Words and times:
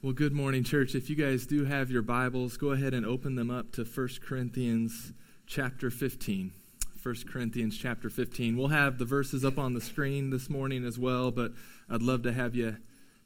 Well, 0.00 0.12
good 0.12 0.32
morning, 0.32 0.62
church. 0.62 0.94
If 0.94 1.10
you 1.10 1.16
guys 1.16 1.44
do 1.44 1.64
have 1.64 1.90
your 1.90 2.02
Bibles, 2.02 2.56
go 2.56 2.70
ahead 2.70 2.94
and 2.94 3.04
open 3.04 3.34
them 3.34 3.50
up 3.50 3.72
to 3.72 3.82
1 3.82 4.08
Corinthians 4.24 5.12
chapter 5.44 5.90
15. 5.90 6.52
1 7.02 7.14
Corinthians 7.28 7.76
chapter 7.76 8.08
15. 8.08 8.56
We'll 8.56 8.68
have 8.68 8.98
the 8.98 9.04
verses 9.04 9.44
up 9.44 9.58
on 9.58 9.74
the 9.74 9.80
screen 9.80 10.30
this 10.30 10.48
morning 10.48 10.84
as 10.84 11.00
well, 11.00 11.32
but 11.32 11.50
I'd 11.90 12.00
love 12.00 12.22
to 12.22 12.32
have 12.32 12.54
you 12.54 12.76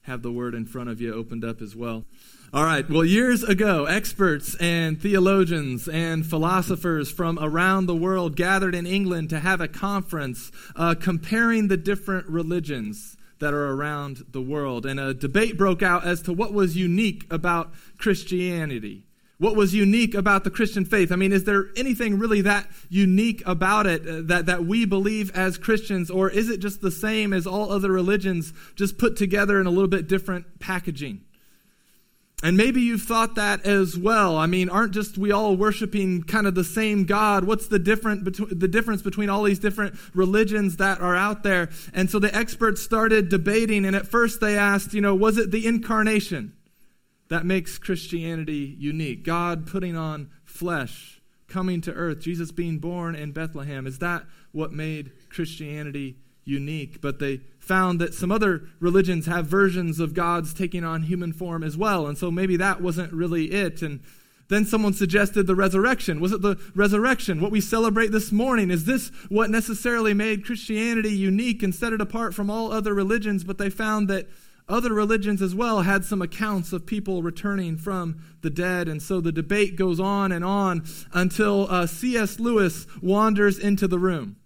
have 0.05 0.23
the 0.23 0.33
word 0.33 0.55
in 0.55 0.65
front 0.65 0.89
of 0.89 0.99
you 0.99 1.13
opened 1.13 1.45
up 1.45 1.61
as 1.61 1.77
well. 1.77 2.07
All 2.55 2.65
right. 2.65 2.89
Well, 2.89 3.05
years 3.05 3.43
ago, 3.43 3.85
experts 3.85 4.57
and 4.59 4.99
theologians 4.99 5.89
and 5.89 6.25
philosophers 6.25 7.13
from 7.13 7.39
around 7.39 7.85
the 7.85 7.95
world 7.95 8.35
gathered 8.35 8.75
in 8.75 8.87
England 8.87 9.29
to 9.29 9.41
have 9.41 9.61
a 9.61 9.69
conference 9.69 10.51
uh, 10.75 10.95
comparing 10.99 11.69
the 11.69 11.77
different 11.77 12.29
religions 12.29 13.19
that 13.43 13.53
are 13.53 13.73
around 13.73 14.25
the 14.31 14.41
world. 14.41 14.87
And 14.87 14.99
a 14.99 15.13
debate 15.13 15.59
broke 15.59 15.83
out 15.83 16.05
as 16.05 16.23
to 16.23 16.33
what 16.33 16.55
was 16.55 16.77
unique 16.77 17.27
about 17.29 17.73
Christianity. 17.99 19.05
What 19.39 19.57
was 19.57 19.75
unique 19.75 20.15
about 20.15 20.45
the 20.45 20.51
Christian 20.51 20.85
faith? 20.85 21.11
I 21.11 21.17
mean, 21.17 21.33
is 21.33 21.43
there 21.43 21.67
anything 21.77 22.21
really 22.21 22.43
that 22.43 22.69
unique 22.89 23.43
about 23.45 23.89
it 23.89 24.07
uh, 24.07 24.21
that, 24.27 24.47
that 24.47 24.65
we 24.65 24.85
believe 24.85 25.33
as 25.37 25.59
Christians, 25.59 26.09
or 26.09 26.31
is 26.31 26.49
it 26.49 26.61
just 26.61 26.81
the 26.81 26.93
same 26.93 27.33
as 27.33 27.45
all 27.45 27.73
other 27.73 27.91
religions, 27.91 28.53
just 28.77 28.99
put 28.99 29.17
together 29.17 29.61
in 29.61 29.67
a 29.67 29.71
little 29.71 29.89
bit 29.89 30.07
different 30.07 30.61
packaging? 30.61 31.23
And 32.45 32.57
maybe 32.57 32.81
you've 32.81 33.03
thought 33.03 33.37
that 33.37 33.65
as 33.65 33.97
well. 33.97 34.37
I 34.37 34.47
mean, 34.47 34.69
aren't 34.69 34.93
just 34.93 35.17
we 35.17 35.31
all 35.31 35.57
worshiping 35.57 36.25
kind 36.25 36.49
of 36.49 36.57
the 36.57 36.65
same 36.65 37.05
God? 37.05 37.45
What's 37.45 37.69
the 37.69 37.79
different 37.79 38.25
between 38.25 38.59
the 38.59 38.67
difference 38.67 39.01
between 39.01 39.31
all 39.31 39.45
these 39.45 39.61
different 39.61 39.95
religions 40.13 40.79
that 40.79 41.01
are 41.01 41.15
out 41.15 41.45
there? 41.45 41.71
And 41.95 42.11
so 42.11 42.19
the 42.19 42.35
experts 42.35 42.83
started 42.83 43.29
debating 43.29 43.85
and 43.85 43.95
at 43.95 44.09
first 44.09 44.41
they 44.41 44.59
asked, 44.59 44.93
you 44.93 45.01
know, 45.01 45.15
was 45.15 45.39
it 45.39 45.53
the 45.53 45.67
incarnation 45.67 46.55
that 47.29 47.47
makes 47.47 47.79
Christianity 47.79 48.75
unique? 48.77 49.23
God 49.23 49.69
putting 49.69 49.97
on 49.97 50.29
flesh, 50.45 51.21
coming 51.47 51.81
to 51.83 51.93
earth, 51.93 52.21
Jesus 52.21 52.51
being 52.51 52.79
born 52.79 53.15
in 53.15 53.31
Bethlehem. 53.31 53.87
Is 53.87 54.01
that 54.01 54.25
what 54.51 54.73
made 54.73 55.13
Christianity 55.31 56.17
unique? 56.45 57.01
But 57.01 57.19
they 57.19 57.41
found 57.59 58.01
that 58.01 58.15
some 58.15 58.33
other 58.33 58.63
religions 58.81 59.27
have 59.27 59.47
versions 59.47 60.01
of 60.01 60.15
gods 60.15 60.53
taking 60.53 60.85
on 60.85 61.03
human 61.03 61.33
form 61.33 61.63
as 61.63 61.77
well. 61.77 62.07
And 62.07 62.19
so 62.19 62.31
maybe 62.31 62.57
that 62.57 62.81
wasn't 62.81 63.13
really 63.13 63.53
it. 63.53 63.83
And 63.83 64.01
then 64.49 64.65
someone 64.67 64.93
suggested 64.93 65.47
the 65.47 65.55
resurrection. 65.55 66.21
Was 66.21 66.33
it 66.33 66.43
the 66.43 66.61
resurrection? 66.75 67.41
What 67.41 67.53
we 67.53 67.61
celebrate 67.61 68.11
this 68.11 68.33
morning? 68.33 68.71
Is 68.71 68.85
this 68.85 69.11
what 69.29 69.49
necessarily 69.49 70.13
made 70.13 70.45
Christianity 70.45 71.15
unique 71.15 71.63
and 71.63 71.75
set 71.75 71.93
it 71.93 72.01
apart 72.01 72.35
from 72.35 72.51
all 72.51 72.73
other 72.73 72.93
religions? 72.93 73.45
But 73.45 73.59
they 73.59 73.71
found 73.71 74.09
that 74.09 74.29
other 74.69 74.93
religions 74.93 75.41
as 75.41 75.55
well 75.55 75.83
had 75.83 76.05
some 76.05 76.21
accounts 76.21 76.73
of 76.73 76.87
people 76.87 77.23
returning 77.23 77.77
from 77.77 78.23
the 78.43 78.51
dead. 78.51 78.89
And 78.89 79.01
so 79.01 79.21
the 79.21 79.33
debate 79.33 79.77
goes 79.77 79.99
on 79.99 80.33
and 80.33 80.45
on 80.45 80.85
until 81.13 81.67
uh, 81.71 81.87
C.S. 81.87 82.39
Lewis 82.39 82.87
wanders 83.01 83.59
into 83.59 83.89
the 83.89 83.99
room 83.99 84.37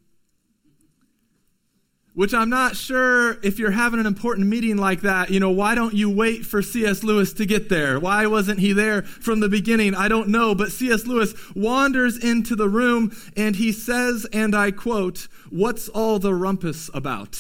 which 2.17 2.33
I'm 2.33 2.49
not 2.49 2.77
sure 2.77 3.33
if 3.43 3.59
you're 3.59 3.71
having 3.71 4.01
an 4.01 4.07
important 4.07 4.47
meeting 4.47 4.79
like 4.79 5.03
that, 5.03 5.29
you 5.29 5.39
know, 5.39 5.51
why 5.51 5.75
don't 5.75 5.93
you 5.93 6.09
wait 6.09 6.47
for 6.47 6.63
C.S. 6.63 7.05
Lewis 7.05 7.35
to 7.35 7.45
get 7.45 7.69
there? 7.69 8.01
Why 8.01 8.27
wasn't 8.27 8.59
he 8.59 8.73
there 8.73 9.03
from 9.03 9.41
the 9.41 9.51
beginning? 9.51 9.95
I 9.95 10.09
don't 10.09 10.29
know, 10.29 10.55
but 10.55 10.73
C.S. 10.73 11.07
Lewis 11.07 11.35
wanders 11.55 12.17
into 12.17 12.57
the 12.57 12.71
room 12.71 13.15
and 13.37 13.55
he 13.55 13.71
says, 13.71 14.27
and 14.33 14.57
I 14.57 14.71
quote, 14.71 15.29
What's 15.51 15.91
all 15.91 16.19
the 16.19 16.33
rumpus 16.33 16.89
about? 16.95 17.39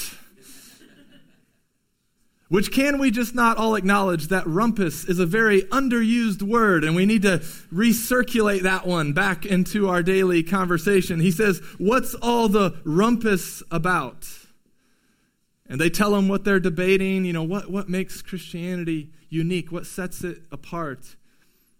Which 2.50 2.70
can 2.70 2.98
we 2.98 3.10
just 3.10 3.34
not 3.34 3.56
all 3.56 3.76
acknowledge 3.76 4.28
that 4.28 4.46
rumpus 4.46 5.06
is 5.06 5.18
a 5.18 5.26
very 5.26 5.62
underused 5.62 6.42
word 6.42 6.84
and 6.84 6.94
we 6.94 7.06
need 7.06 7.22
to 7.22 7.38
recirculate 7.72 8.60
that 8.64 8.86
one 8.86 9.14
back 9.14 9.46
into 9.46 9.88
our 9.88 10.02
daily 10.02 10.42
conversation. 10.42 11.18
He 11.18 11.30
says, 11.30 11.60
What's 11.78 12.14
all 12.14 12.50
the 12.50 12.72
rumpus 12.84 13.62
about? 13.70 14.45
And 15.68 15.80
they 15.80 15.90
tell 15.90 16.14
him 16.14 16.28
what 16.28 16.44
they're 16.44 16.60
debating, 16.60 17.24
you 17.24 17.32
know, 17.32 17.42
what, 17.42 17.70
what 17.70 17.88
makes 17.88 18.22
Christianity 18.22 19.10
unique, 19.28 19.72
what 19.72 19.86
sets 19.86 20.22
it 20.22 20.42
apart. 20.52 21.16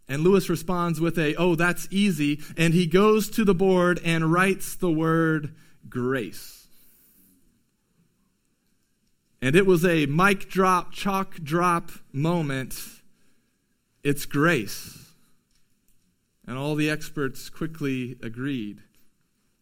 And 0.08 0.22
Lewis 0.22 0.48
responds 0.48 1.00
with 1.00 1.18
a, 1.18 1.34
oh, 1.36 1.54
that's 1.54 1.88
easy. 1.90 2.40
And 2.56 2.74
he 2.74 2.86
goes 2.86 3.28
to 3.30 3.44
the 3.44 3.54
board 3.54 4.00
and 4.04 4.32
writes 4.32 4.74
the 4.74 4.90
word 4.90 5.54
grace. 5.88 6.66
And 9.42 9.54
it 9.54 9.66
was 9.66 9.84
a 9.84 10.06
mic 10.06 10.48
drop, 10.48 10.92
chalk 10.92 11.36
drop 11.36 11.90
moment. 12.12 12.76
It's 14.02 14.26
grace. 14.26 15.12
And 16.46 16.56
all 16.56 16.74
the 16.74 16.90
experts 16.90 17.50
quickly 17.50 18.16
agreed. 18.22 18.82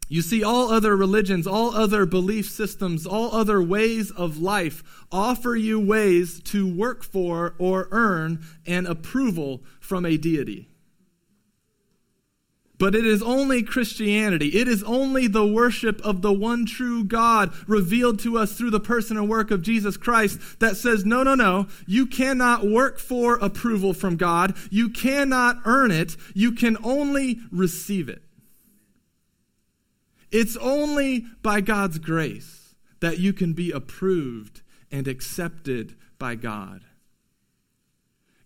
You 0.09 0.21
see, 0.23 0.45
all 0.45 0.71
other 0.71 0.95
religions, 0.97 1.47
all 1.47 1.75
other 1.75 2.05
belief 2.05 2.51
systems, 2.51 3.07
all 3.07 3.35
other 3.35 3.63
ways 3.63 4.11
of 4.11 4.39
life 4.39 5.05
offer 5.11 5.57
you 5.57 5.81
ways 5.81 6.41
to 6.45 6.73
work 6.73 7.03
for 7.03 7.55
or 7.59 7.89
earn 7.91 8.45
an 8.67 8.87
approval 8.87 9.63
from 9.81 10.05
a 10.05 10.17
deity. 10.17 10.69
But 12.77 12.95
it 12.95 13.07
is 13.07 13.23
only 13.23 13.63
Christianity. 13.63 14.49
It 14.49 14.69
is 14.69 14.83
only 14.83 15.27
the 15.27 15.47
worship 15.47 16.01
of 16.05 16.23
the 16.23 16.33
one 16.33 16.67
true 16.67 17.05
God 17.05 17.53
revealed 17.69 18.19
to 18.21 18.37
us 18.37 18.59
through 18.59 18.73
the 18.73 18.81
person 18.81 19.17
and 19.17 19.29
work 19.29 19.51
of 19.51 19.63
Jesus 19.63 19.97
Christ 19.97 20.59
that 20.59 20.77
says, 20.77 21.05
no, 21.05 21.23
no, 21.23 21.35
no, 21.35 21.69
you 21.87 22.05
cannot 22.05 22.67
work 22.67 22.99
for 22.99 23.37
approval 23.37 23.95
from 23.95 24.17
God. 24.17 24.55
You 24.71 24.91
cannot 24.91 25.61
earn 25.65 25.93
it. 25.93 26.17
You 26.35 26.53
can 26.53 26.77
only 26.85 27.39
receive 27.51 28.09
it. 28.09 28.23
It's 30.35 30.57
only 30.57 31.27
by 31.43 31.61
God's 31.61 32.01
grace 32.01 32.75
that 32.99 33.21
you 33.21 33.33
can 33.33 33.53
be 33.53 33.71
approved 33.71 34.63
and 34.91 35.07
accepted 35.07 35.95
by 36.19 36.35
God. 36.35 36.85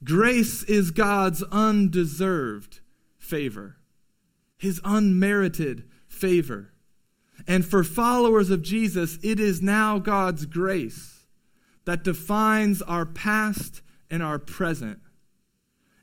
Grace 0.04 0.62
is 0.64 0.90
God's 0.90 1.42
undeserved 1.44 2.80
favor, 3.16 3.78
his 4.58 4.82
unmerited 4.84 5.84
favor. 6.06 6.74
And 7.46 7.64
for 7.64 7.82
followers 7.82 8.50
of 8.50 8.60
Jesus, 8.60 9.18
it 9.22 9.40
is 9.40 9.62
now 9.62 9.98
God's 9.98 10.44
grace 10.44 11.24
that 11.86 12.04
defines 12.04 12.82
our 12.82 13.06
past 13.06 13.80
and 14.10 14.22
our 14.22 14.38
present 14.38 14.98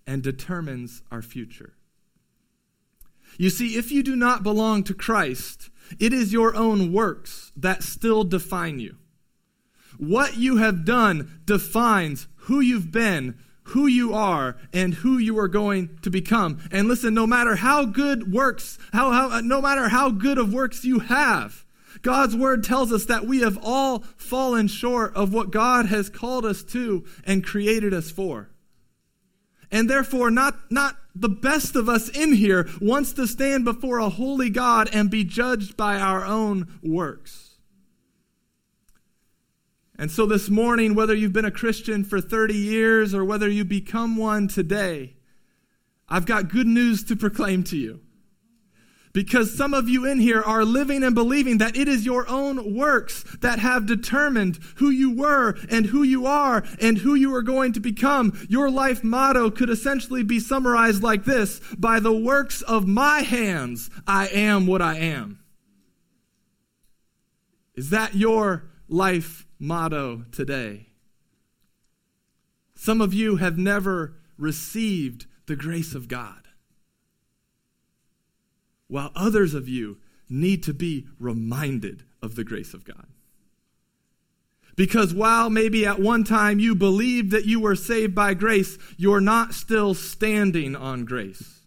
and 0.07 0.23
determines 0.23 1.03
our 1.11 1.21
future. 1.21 1.75
You 3.37 3.49
see, 3.49 3.77
if 3.77 3.91
you 3.91 4.03
do 4.03 4.15
not 4.15 4.43
belong 4.43 4.83
to 4.83 4.93
Christ, 4.93 5.69
it 5.99 6.13
is 6.13 6.33
your 6.33 6.55
own 6.55 6.91
works 6.91 7.51
that 7.55 7.83
still 7.83 8.23
define 8.23 8.79
you. 8.79 8.97
What 9.97 10.37
you 10.37 10.57
have 10.57 10.85
done 10.85 11.41
defines 11.45 12.27
who 12.35 12.59
you've 12.59 12.91
been, 12.91 13.37
who 13.69 13.87
you 13.87 14.13
are, 14.13 14.57
and 14.73 14.93
who 14.93 15.17
you 15.17 15.37
are 15.39 15.47
going 15.47 15.97
to 16.01 16.09
become. 16.09 16.59
And 16.71 16.87
listen, 16.87 17.13
no 17.13 17.25
matter 17.25 17.55
how 17.55 17.85
good 17.85 18.31
works, 18.31 18.77
how, 18.93 19.11
how, 19.11 19.37
uh, 19.37 19.41
no 19.41 19.61
matter 19.61 19.89
how 19.89 20.11
good 20.11 20.37
of 20.37 20.53
works 20.53 20.83
you 20.83 20.99
have, 20.99 21.65
God's 22.01 22.35
word 22.35 22.63
tells 22.63 22.91
us 22.91 23.05
that 23.05 23.25
we 23.25 23.39
have 23.39 23.57
all 23.63 23.99
fallen 24.17 24.67
short 24.67 25.15
of 25.15 25.33
what 25.33 25.51
God 25.51 25.87
has 25.87 26.09
called 26.09 26.45
us 26.45 26.61
to 26.65 27.05
and 27.25 27.43
created 27.43 27.93
us 27.93 28.11
for. 28.11 28.49
And 29.71 29.89
therefore, 29.89 30.29
not, 30.29 30.55
not 30.69 30.97
the 31.15 31.29
best 31.29 31.75
of 31.75 31.87
us 31.87 32.09
in 32.09 32.33
here 32.33 32.69
wants 32.81 33.13
to 33.13 33.25
stand 33.25 33.63
before 33.63 33.99
a 33.99 34.09
holy 34.09 34.49
God 34.49 34.89
and 34.93 35.09
be 35.09 35.23
judged 35.23 35.77
by 35.77 35.97
our 35.97 36.25
own 36.25 36.79
works. 36.83 37.55
And 39.97 40.11
so 40.11 40.25
this 40.25 40.49
morning, 40.49 40.93
whether 40.93 41.15
you've 41.15 41.31
been 41.31 41.45
a 41.45 41.51
Christian 41.51 42.03
for 42.03 42.19
30 42.19 42.53
years 42.53 43.13
or 43.13 43.23
whether 43.23 43.49
you 43.49 43.63
become 43.63 44.17
one 44.17 44.49
today, 44.49 45.15
I've 46.09 46.25
got 46.25 46.49
good 46.49 46.67
news 46.67 47.03
to 47.05 47.15
proclaim 47.15 47.63
to 47.65 47.77
you. 47.77 48.01
Because 49.15 49.55
some 49.55 49.73
of 49.73 49.87
you 49.87 50.05
in 50.05 50.19
here 50.19 50.41
are 50.41 50.65
living 50.65 51.01
and 51.01 51.15
believing 51.15 51.59
that 51.59 51.77
it 51.77 51.87
is 51.87 52.05
your 52.05 52.27
own 52.27 52.75
works 52.75 53.23
that 53.39 53.59
have 53.59 53.85
determined 53.85 54.59
who 54.75 54.89
you 54.89 55.09
were 55.09 55.55
and 55.69 55.85
who 55.85 56.03
you 56.03 56.25
are 56.25 56.65
and 56.81 56.97
who 56.97 57.15
you 57.15 57.33
are 57.33 57.41
going 57.41 57.71
to 57.71 57.79
become. 57.79 58.37
Your 58.49 58.69
life 58.69 59.05
motto 59.05 59.49
could 59.49 59.69
essentially 59.69 60.21
be 60.21 60.41
summarized 60.41 61.01
like 61.01 61.23
this 61.23 61.61
By 61.77 62.01
the 62.01 62.11
works 62.11 62.61
of 62.63 62.89
my 62.89 63.21
hands, 63.21 63.89
I 64.05 64.27
am 64.27 64.67
what 64.67 64.81
I 64.81 64.97
am. 64.97 65.39
Is 67.73 67.91
that 67.91 68.15
your 68.15 68.65
life 68.89 69.47
motto 69.57 70.25
today? 70.33 70.87
Some 72.73 72.99
of 72.99 73.13
you 73.13 73.37
have 73.37 73.57
never 73.57 74.17
received 74.37 75.25
the 75.45 75.55
grace 75.55 75.95
of 75.95 76.09
God 76.09 76.44
while 78.87 79.11
others 79.15 79.53
of 79.53 79.67
you 79.67 79.97
need 80.29 80.63
to 80.63 80.73
be 80.73 81.07
reminded 81.19 82.03
of 82.21 82.35
the 82.35 82.43
grace 82.43 82.73
of 82.73 82.83
God. 82.85 83.07
Because 84.75 85.13
while 85.13 85.49
maybe 85.49 85.85
at 85.85 85.99
one 85.99 86.23
time 86.23 86.59
you 86.59 86.75
believed 86.75 87.31
that 87.31 87.45
you 87.45 87.59
were 87.59 87.75
saved 87.75 88.13
by 88.13 88.33
grace, 88.33 88.77
you're 88.97 89.21
not 89.21 89.53
still 89.53 89.93
standing 89.93 90.75
on 90.75 91.05
grace. 91.05 91.61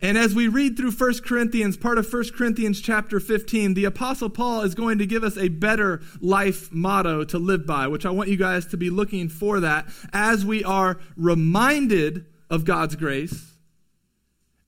And 0.00 0.18
as 0.18 0.34
we 0.34 0.48
read 0.48 0.76
through 0.76 0.90
1 0.90 1.20
Corinthians, 1.24 1.76
part 1.76 1.98
of 1.98 2.12
1 2.12 2.30
Corinthians 2.36 2.80
chapter 2.80 3.20
15, 3.20 3.74
the 3.74 3.84
Apostle 3.84 4.28
Paul 4.28 4.62
is 4.62 4.74
going 4.74 4.98
to 4.98 5.06
give 5.06 5.24
us 5.24 5.36
a 5.36 5.48
better 5.48 6.02
life 6.20 6.72
motto 6.72 7.24
to 7.24 7.38
live 7.38 7.66
by, 7.66 7.86
which 7.86 8.04
I 8.04 8.10
want 8.10 8.28
you 8.28 8.36
guys 8.36 8.66
to 8.66 8.76
be 8.76 8.90
looking 8.90 9.28
for 9.28 9.60
that 9.60 9.86
as 10.12 10.44
we 10.44 10.64
are 10.64 10.98
reminded 11.16 12.26
of 12.50 12.64
God's 12.64 12.96
grace. 12.96 13.53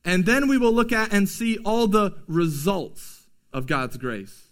And 0.07 0.25
then 0.25 0.47
we 0.47 0.57
will 0.57 0.73
look 0.73 0.93
at 0.93 1.13
and 1.13 1.29
see 1.29 1.59
all 1.59 1.89
the 1.89 2.15
results 2.29 3.27
of 3.53 3.67
God's 3.67 3.97
grace. 3.97 4.49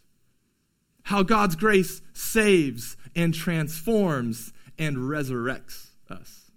How 1.04 1.22
God's 1.22 1.54
grace 1.54 2.02
saves 2.12 2.96
and 3.14 3.32
transforms 3.32 4.52
and 4.78 4.96
resurrects 4.96 5.90
us. 6.10 6.50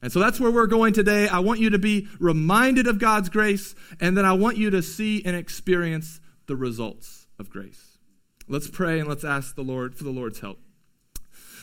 And 0.00 0.12
so 0.12 0.20
that's 0.20 0.38
where 0.38 0.52
we're 0.52 0.68
going 0.68 0.92
today. 0.92 1.26
I 1.26 1.40
want 1.40 1.58
you 1.58 1.70
to 1.70 1.78
be 1.78 2.06
reminded 2.20 2.86
of 2.86 3.00
God's 3.00 3.28
grace, 3.28 3.74
and 4.00 4.16
then 4.16 4.24
I 4.24 4.34
want 4.34 4.56
you 4.56 4.70
to 4.70 4.82
see 4.82 5.24
and 5.24 5.34
experience 5.34 6.20
the 6.46 6.54
results 6.54 7.26
of 7.40 7.50
grace. 7.50 7.98
Let's 8.46 8.68
pray 8.68 9.00
and 9.00 9.08
let's 9.08 9.24
ask 9.24 9.56
the 9.56 9.62
Lord 9.62 9.96
for 9.96 10.04
the 10.04 10.10
Lord's 10.10 10.38
help. 10.38 10.60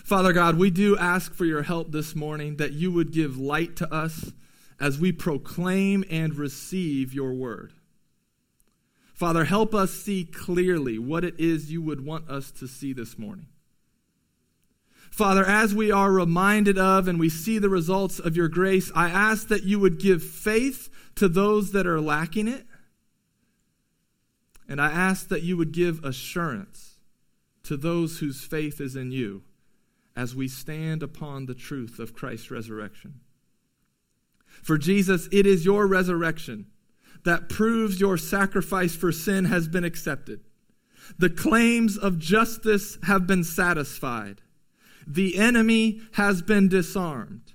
Father 0.03 0.33
God, 0.33 0.57
we 0.57 0.69
do 0.69 0.97
ask 0.97 1.33
for 1.33 1.45
your 1.45 1.63
help 1.63 1.93
this 1.93 2.15
morning 2.15 2.57
that 2.57 2.73
you 2.73 2.91
would 2.91 3.13
give 3.13 3.37
light 3.37 3.77
to 3.77 3.91
us 3.93 4.33
as 4.79 4.99
we 4.99 5.11
proclaim 5.11 6.03
and 6.09 6.35
receive 6.35 7.13
your 7.13 7.33
word. 7.33 7.73
Father, 9.13 9.45
help 9.45 9.73
us 9.73 9.91
see 9.91 10.25
clearly 10.25 10.99
what 10.99 11.23
it 11.23 11.39
is 11.39 11.71
you 11.71 11.81
would 11.81 12.05
want 12.05 12.29
us 12.29 12.51
to 12.51 12.67
see 12.67 12.91
this 12.91 13.17
morning. 13.17 13.47
Father, 15.09 15.45
as 15.45 15.73
we 15.73 15.89
are 15.89 16.11
reminded 16.11 16.77
of 16.77 17.07
and 17.07 17.17
we 17.17 17.29
see 17.29 17.57
the 17.57 17.69
results 17.69 18.19
of 18.19 18.35
your 18.35 18.49
grace, 18.49 18.91
I 18.93 19.09
ask 19.09 19.47
that 19.47 19.63
you 19.63 19.79
would 19.79 19.97
give 19.97 20.21
faith 20.21 20.89
to 21.15 21.29
those 21.29 21.71
that 21.71 21.87
are 21.87 22.01
lacking 22.01 22.49
it. 22.49 22.65
And 24.67 24.81
I 24.81 24.91
ask 24.91 25.29
that 25.29 25.43
you 25.43 25.55
would 25.55 25.71
give 25.71 26.03
assurance 26.03 26.95
to 27.63 27.77
those 27.77 28.19
whose 28.19 28.43
faith 28.43 28.81
is 28.81 28.97
in 28.97 29.13
you 29.13 29.43
as 30.17 30.35
we 30.35 30.49
stand 30.49 31.01
upon 31.01 31.45
the 31.45 31.55
truth 31.55 31.99
of 31.99 32.13
Christ's 32.13 32.51
resurrection. 32.51 33.21
For 34.63 34.77
Jesus, 34.77 35.27
it 35.31 35.45
is 35.45 35.65
your 35.65 35.87
resurrection 35.87 36.67
that 37.23 37.49
proves 37.49 37.99
your 37.99 38.17
sacrifice 38.17 38.95
for 38.95 39.11
sin 39.11 39.45
has 39.45 39.67
been 39.67 39.83
accepted. 39.83 40.41
The 41.17 41.29
claims 41.29 41.97
of 41.97 42.19
justice 42.19 42.97
have 43.03 43.27
been 43.27 43.43
satisfied. 43.43 44.41
The 45.07 45.37
enemy 45.37 46.01
has 46.13 46.41
been 46.41 46.67
disarmed. 46.67 47.53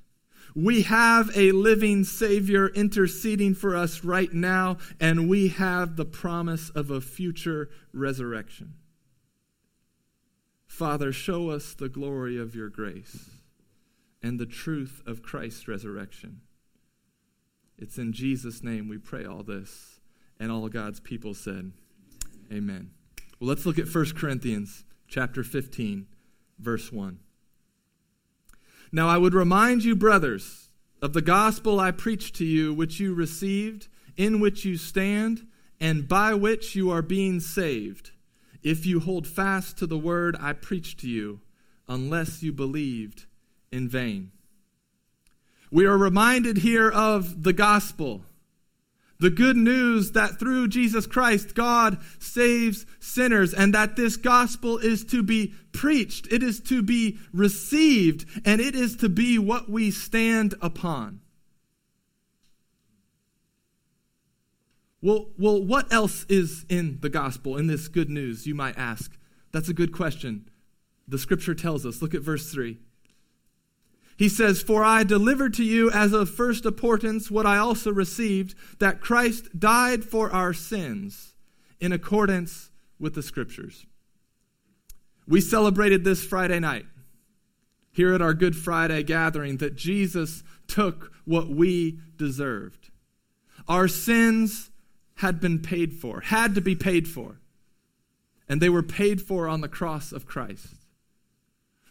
We 0.55 0.82
have 0.82 1.31
a 1.37 1.52
living 1.52 2.05
Savior 2.05 2.69
interceding 2.69 3.55
for 3.55 3.76
us 3.76 4.05
right 4.05 4.32
now, 4.32 4.79
and 5.00 5.29
we 5.29 5.49
have 5.49 5.96
the 5.96 6.05
promise 6.05 6.70
of 6.70 6.91
a 6.91 7.00
future 7.00 7.70
resurrection. 7.93 8.75
Father, 10.67 11.12
show 11.12 11.50
us 11.50 11.75
the 11.75 11.88
glory 11.88 12.38
of 12.38 12.55
your 12.55 12.69
grace 12.69 13.31
and 14.23 14.38
the 14.38 14.46
truth 14.46 15.03
of 15.06 15.23
Christ's 15.23 15.69
resurrection. 15.69 16.41
It's 17.81 17.99
in 17.99 18.12
Jesus' 18.12 18.62
name 18.62 18.88
we 18.88 18.99
pray 18.99 19.25
all 19.25 19.43
this. 19.43 20.00
And 20.38 20.53
all 20.53 20.69
God's 20.69 21.00
people 21.00 21.35
said, 21.35 21.73
Amen. 22.53 22.91
Well, 23.38 23.49
let's 23.49 23.65
look 23.67 23.79
at 23.79 23.93
1 23.93 24.12
Corinthians 24.17 24.85
chapter 25.09 25.43
15, 25.43 26.06
verse 26.59 26.93
1. 26.93 27.19
Now 28.93 29.09
I 29.09 29.19
would 29.19 29.35
remind 29.35 29.85
you, 29.85 29.97
brothers, 29.97 30.71
of 31.00 31.12
the 31.12 31.23
gospel 31.23 31.81
I 31.81 31.91
preached 31.91 32.37
to 32.37 32.44
you, 32.44 32.75
which 32.75 33.00
you 33.00 33.15
received, 33.15 33.88
in 34.17 34.41
which 34.41 34.65
you 34.65 34.77
stand, 34.77 35.47
and 35.81 36.06
by 36.06 36.35
which 36.35 36.75
you 36.75 36.91
are 36.91 37.03
being 37.03 37.41
saved, 37.41 38.11
if 38.62 38.85
you 38.85 39.00
hold 39.00 39.27
fast 39.27 39.79
to 39.79 39.87
the 39.87 39.99
word 39.99 40.37
I 40.38 40.53
preached 40.53 41.00
to 41.00 41.09
you, 41.09 41.41
unless 41.88 42.43
you 42.43 42.53
believed 42.53 43.27
in 43.73 43.88
vain. 43.88 44.32
We 45.70 45.87
are 45.87 45.96
reminded 45.96 46.58
here 46.58 46.90
of 46.90 47.43
the 47.43 47.52
gospel 47.52 48.22
the 49.20 49.31
good 49.31 49.56
news 49.56 50.12
that 50.12 50.38
through 50.38 50.69
Jesus 50.69 51.06
Christ, 51.06 51.55
God 51.55 51.99
saves 52.19 52.87
sinners 52.99 53.52
and 53.52 53.75
that 53.75 53.94
this 53.94 54.17
gospel 54.17 54.78
is 54.78 55.05
to 55.05 55.22
be 55.22 55.55
preached, 55.72 56.26
it 56.32 56.43
is 56.43 56.58
to 56.61 56.82
be 56.82 57.19
received, 57.32 58.25
and 58.46 58.61
it 58.61 58.75
is 58.75 58.96
to 58.96 59.08
be 59.11 59.38
what 59.38 59.69
we 59.69 59.90
stand 59.90 60.55
upon. 60.62 61.20
Well, 65.02 65.28
well, 65.38 65.62
what 65.62 65.93
else 65.93 66.25
is 66.28 66.64
in 66.69 66.99
the 67.00 67.08
gospel, 67.08 67.56
in 67.56 67.67
this 67.67 67.88
good 67.88 68.11
news, 68.11 68.46
you 68.46 68.55
might 68.55 68.78
ask? 68.78 69.17
That's 69.52 69.69
a 69.69 69.75
good 69.75 69.93
question. 69.93 70.49
The 71.08 71.19
scripture 71.19 71.55
tells 71.55 71.84
us. 71.84 72.02
Look 72.02 72.14
at 72.14 72.22
verse 72.22 72.50
3. 72.50 72.78
He 74.20 74.28
says, 74.28 74.61
For 74.61 74.84
I 74.84 75.02
delivered 75.02 75.55
to 75.55 75.64
you 75.64 75.90
as 75.90 76.12
of 76.12 76.28
first 76.28 76.67
importance 76.67 77.31
what 77.31 77.46
I 77.46 77.56
also 77.56 77.90
received, 77.90 78.55
that 78.78 79.00
Christ 79.00 79.58
died 79.58 80.05
for 80.05 80.31
our 80.31 80.52
sins 80.52 81.32
in 81.81 81.90
accordance 81.90 82.70
with 82.99 83.14
the 83.14 83.22
Scriptures. 83.22 83.87
We 85.26 85.40
celebrated 85.40 86.05
this 86.05 86.22
Friday 86.22 86.61
night 86.61 86.84
here 87.93 88.12
at 88.12 88.20
our 88.20 88.34
Good 88.34 88.55
Friday 88.55 89.02
gathering 89.05 89.56
that 89.56 89.75
Jesus 89.75 90.44
took 90.67 91.12
what 91.25 91.49
we 91.49 91.99
deserved. 92.19 92.90
Our 93.69 93.88
sins 93.88 94.70
had 95.14 95.40
been 95.40 95.61
paid 95.61 95.94
for, 95.94 96.20
had 96.20 96.55
to 96.56 96.61
be 96.61 96.76
paid 96.76 97.08
for, 97.08 97.40
and 98.46 98.61
they 98.61 98.69
were 98.69 98.82
paid 98.82 99.22
for 99.22 99.49
on 99.49 99.62
the 99.62 99.69
cross 99.69 100.12
of 100.12 100.26
Christ. 100.26 100.80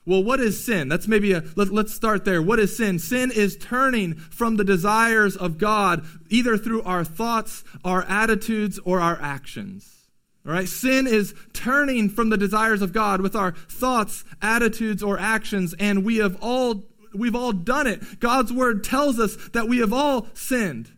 Well, 0.09 0.23
what 0.23 0.39
is 0.39 0.65
sin? 0.65 0.89
That's 0.89 1.07
maybe 1.07 1.33
a, 1.33 1.43
let, 1.55 1.67
let's 1.67 1.93
start 1.93 2.25
there. 2.25 2.41
What 2.41 2.57
is 2.57 2.75
sin? 2.75 2.97
Sin 2.97 3.29
is 3.29 3.55
turning 3.55 4.15
from 4.15 4.57
the 4.57 4.63
desires 4.63 5.37
of 5.37 5.59
God, 5.59 6.03
either 6.29 6.57
through 6.57 6.81
our 6.81 7.03
thoughts, 7.03 7.63
our 7.85 8.01
attitudes, 8.05 8.79
or 8.83 8.99
our 8.99 9.21
actions. 9.21 10.07
All 10.47 10.53
right? 10.53 10.67
Sin 10.67 11.05
is 11.05 11.35
turning 11.53 12.09
from 12.09 12.29
the 12.29 12.37
desires 12.37 12.81
of 12.81 12.91
God 12.91 13.21
with 13.21 13.35
our 13.35 13.51
thoughts, 13.51 14.23
attitudes, 14.41 15.03
or 15.03 15.19
actions, 15.19 15.75
and 15.77 16.03
we 16.03 16.17
have 16.17 16.37
all 16.41 16.85
we've 17.13 17.35
all 17.35 17.51
done 17.51 17.85
it. 17.85 18.19
God's 18.19 18.51
word 18.51 18.83
tells 18.83 19.19
us 19.19 19.35
that 19.49 19.67
we 19.67 19.77
have 19.77 19.93
all 19.93 20.25
sinned. 20.33 20.91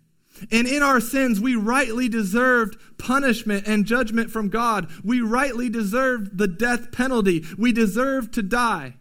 And 0.53 0.65
in 0.69 0.83
our 0.83 1.01
sins, 1.01 1.38
we 1.41 1.57
rightly 1.57 2.07
deserved 2.07 2.77
punishment 2.97 3.67
and 3.67 3.86
judgment 3.86 4.31
from 4.31 4.47
God. 4.47 4.89
We 5.03 5.19
rightly 5.19 5.69
deserved 5.69 6.38
the 6.38 6.47
death 6.47 6.93
penalty. 6.93 7.43
We 7.57 7.74
deserved 7.74 8.33
to 8.36 8.41
die. 8.41 8.95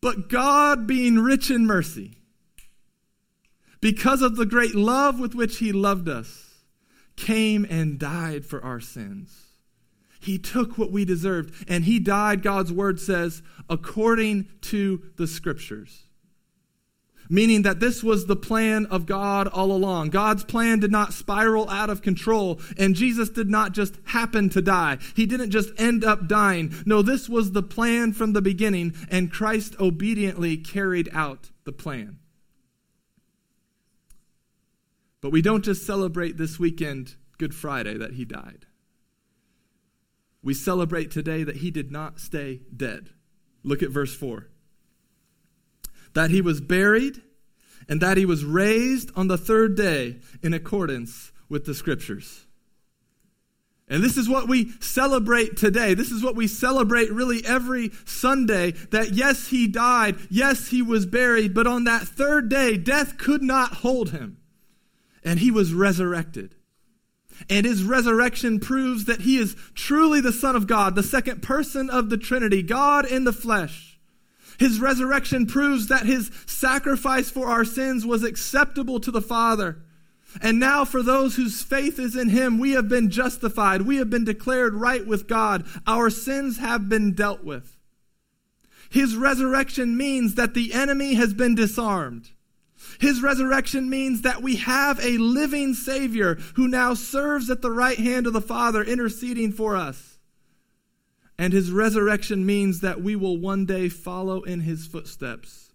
But 0.00 0.28
God, 0.28 0.86
being 0.86 1.18
rich 1.18 1.50
in 1.50 1.66
mercy, 1.66 2.18
because 3.80 4.22
of 4.22 4.36
the 4.36 4.46
great 4.46 4.74
love 4.74 5.18
with 5.18 5.34
which 5.34 5.58
He 5.58 5.72
loved 5.72 6.08
us, 6.08 6.64
came 7.16 7.66
and 7.68 7.98
died 7.98 8.46
for 8.46 8.62
our 8.64 8.80
sins. 8.80 9.46
He 10.20 10.38
took 10.38 10.76
what 10.76 10.92
we 10.92 11.04
deserved, 11.04 11.66
and 11.68 11.84
He 11.84 11.98
died, 11.98 12.42
God's 12.42 12.72
word 12.72 13.00
says, 13.00 13.42
according 13.68 14.48
to 14.62 15.02
the 15.16 15.26
Scriptures 15.26 16.04
meaning 17.30 17.62
that 17.62 17.80
this 17.80 18.02
was 18.02 18.26
the 18.26 18.36
plan 18.36 18.84
of 18.86 19.06
God 19.06 19.46
all 19.46 19.72
along. 19.72 20.10
God's 20.10 20.44
plan 20.44 20.80
did 20.80 20.90
not 20.90 21.14
spiral 21.14 21.70
out 21.70 21.88
of 21.88 22.02
control, 22.02 22.60
and 22.76 22.94
Jesus 22.94 23.30
did 23.30 23.48
not 23.48 23.72
just 23.72 23.96
happen 24.06 24.50
to 24.50 24.60
die. 24.60 24.98
He 25.14 25.24
didn't 25.24 25.50
just 25.50 25.70
end 25.78 26.04
up 26.04 26.26
dying. 26.26 26.74
No, 26.84 27.00
this 27.00 27.28
was 27.28 27.52
the 27.52 27.62
plan 27.62 28.12
from 28.12 28.32
the 28.32 28.42
beginning, 28.42 28.94
and 29.10 29.32
Christ 29.32 29.76
obediently 29.78 30.56
carried 30.56 31.08
out 31.12 31.50
the 31.64 31.72
plan. 31.72 32.18
But 35.20 35.30
we 35.30 35.42
don't 35.42 35.64
just 35.64 35.86
celebrate 35.86 36.36
this 36.36 36.58
weekend, 36.58 37.14
Good 37.38 37.54
Friday, 37.54 37.96
that 37.96 38.14
he 38.14 38.24
died. 38.24 38.66
We 40.42 40.54
celebrate 40.54 41.10
today 41.10 41.44
that 41.44 41.56
he 41.56 41.70
did 41.70 41.92
not 41.92 42.18
stay 42.18 42.62
dead. 42.74 43.10
Look 43.62 43.82
at 43.82 43.90
verse 43.90 44.14
4 44.14 44.48
that 46.14 46.30
he 46.30 46.40
was 46.40 46.60
buried, 46.60 47.20
and 47.88 48.00
that 48.00 48.16
he 48.16 48.26
was 48.26 48.44
raised 48.44 49.10
on 49.16 49.28
the 49.28 49.38
third 49.38 49.76
day 49.76 50.18
in 50.42 50.54
accordance 50.54 51.32
with 51.48 51.64
the 51.64 51.74
scriptures. 51.74 52.46
And 53.90 54.04
this 54.04 54.16
is 54.16 54.28
what 54.28 54.46
we 54.48 54.70
celebrate 54.80 55.56
today. 55.56 55.94
This 55.94 56.12
is 56.12 56.22
what 56.22 56.36
we 56.36 56.46
celebrate 56.46 57.10
really 57.10 57.44
every 57.44 57.90
Sunday 58.04 58.70
that 58.92 59.10
yes, 59.10 59.48
he 59.48 59.66
died. 59.66 60.16
Yes, 60.30 60.68
he 60.68 60.80
was 60.80 61.06
buried. 61.06 61.54
But 61.54 61.66
on 61.66 61.84
that 61.84 62.02
third 62.02 62.48
day, 62.48 62.76
death 62.76 63.18
could 63.18 63.42
not 63.42 63.72
hold 63.72 64.10
him. 64.10 64.38
And 65.24 65.40
he 65.40 65.50
was 65.50 65.74
resurrected. 65.74 66.54
And 67.48 67.66
his 67.66 67.82
resurrection 67.82 68.60
proves 68.60 69.06
that 69.06 69.22
he 69.22 69.38
is 69.38 69.56
truly 69.74 70.20
the 70.20 70.32
Son 70.32 70.54
of 70.54 70.68
God, 70.68 70.94
the 70.94 71.02
second 71.02 71.42
person 71.42 71.90
of 71.90 72.10
the 72.10 72.16
Trinity, 72.16 72.62
God 72.62 73.06
in 73.06 73.24
the 73.24 73.32
flesh. 73.32 73.89
His 74.60 74.78
resurrection 74.78 75.46
proves 75.46 75.86
that 75.86 76.04
his 76.04 76.30
sacrifice 76.44 77.30
for 77.30 77.48
our 77.48 77.64
sins 77.64 78.04
was 78.04 78.22
acceptable 78.22 79.00
to 79.00 79.10
the 79.10 79.22
Father. 79.22 79.78
And 80.42 80.60
now, 80.60 80.84
for 80.84 81.02
those 81.02 81.36
whose 81.36 81.62
faith 81.62 81.98
is 81.98 82.14
in 82.14 82.28
him, 82.28 82.58
we 82.58 82.72
have 82.72 82.86
been 82.86 83.08
justified. 83.08 83.82
We 83.82 83.96
have 83.96 84.10
been 84.10 84.26
declared 84.26 84.74
right 84.74 85.06
with 85.06 85.26
God. 85.26 85.64
Our 85.86 86.10
sins 86.10 86.58
have 86.58 86.90
been 86.90 87.14
dealt 87.14 87.42
with. 87.42 87.78
His 88.90 89.16
resurrection 89.16 89.96
means 89.96 90.34
that 90.34 90.52
the 90.52 90.74
enemy 90.74 91.14
has 91.14 91.32
been 91.32 91.54
disarmed. 91.54 92.28
His 92.98 93.22
resurrection 93.22 93.88
means 93.88 94.20
that 94.22 94.42
we 94.42 94.56
have 94.56 95.02
a 95.02 95.16
living 95.16 95.72
Savior 95.72 96.34
who 96.56 96.68
now 96.68 96.92
serves 96.92 97.48
at 97.48 97.62
the 97.62 97.70
right 97.70 97.98
hand 97.98 98.26
of 98.26 98.34
the 98.34 98.42
Father, 98.42 98.84
interceding 98.84 99.52
for 99.52 99.74
us. 99.74 100.09
And 101.40 101.54
his 101.54 101.72
resurrection 101.72 102.44
means 102.44 102.80
that 102.80 103.00
we 103.00 103.16
will 103.16 103.38
one 103.38 103.64
day 103.64 103.88
follow 103.88 104.42
in 104.42 104.60
his 104.60 104.86
footsteps 104.86 105.72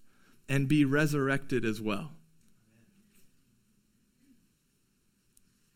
and 0.48 0.68
be 0.68 0.86
resurrected 0.86 1.66
as 1.66 1.82
well. 1.82 2.12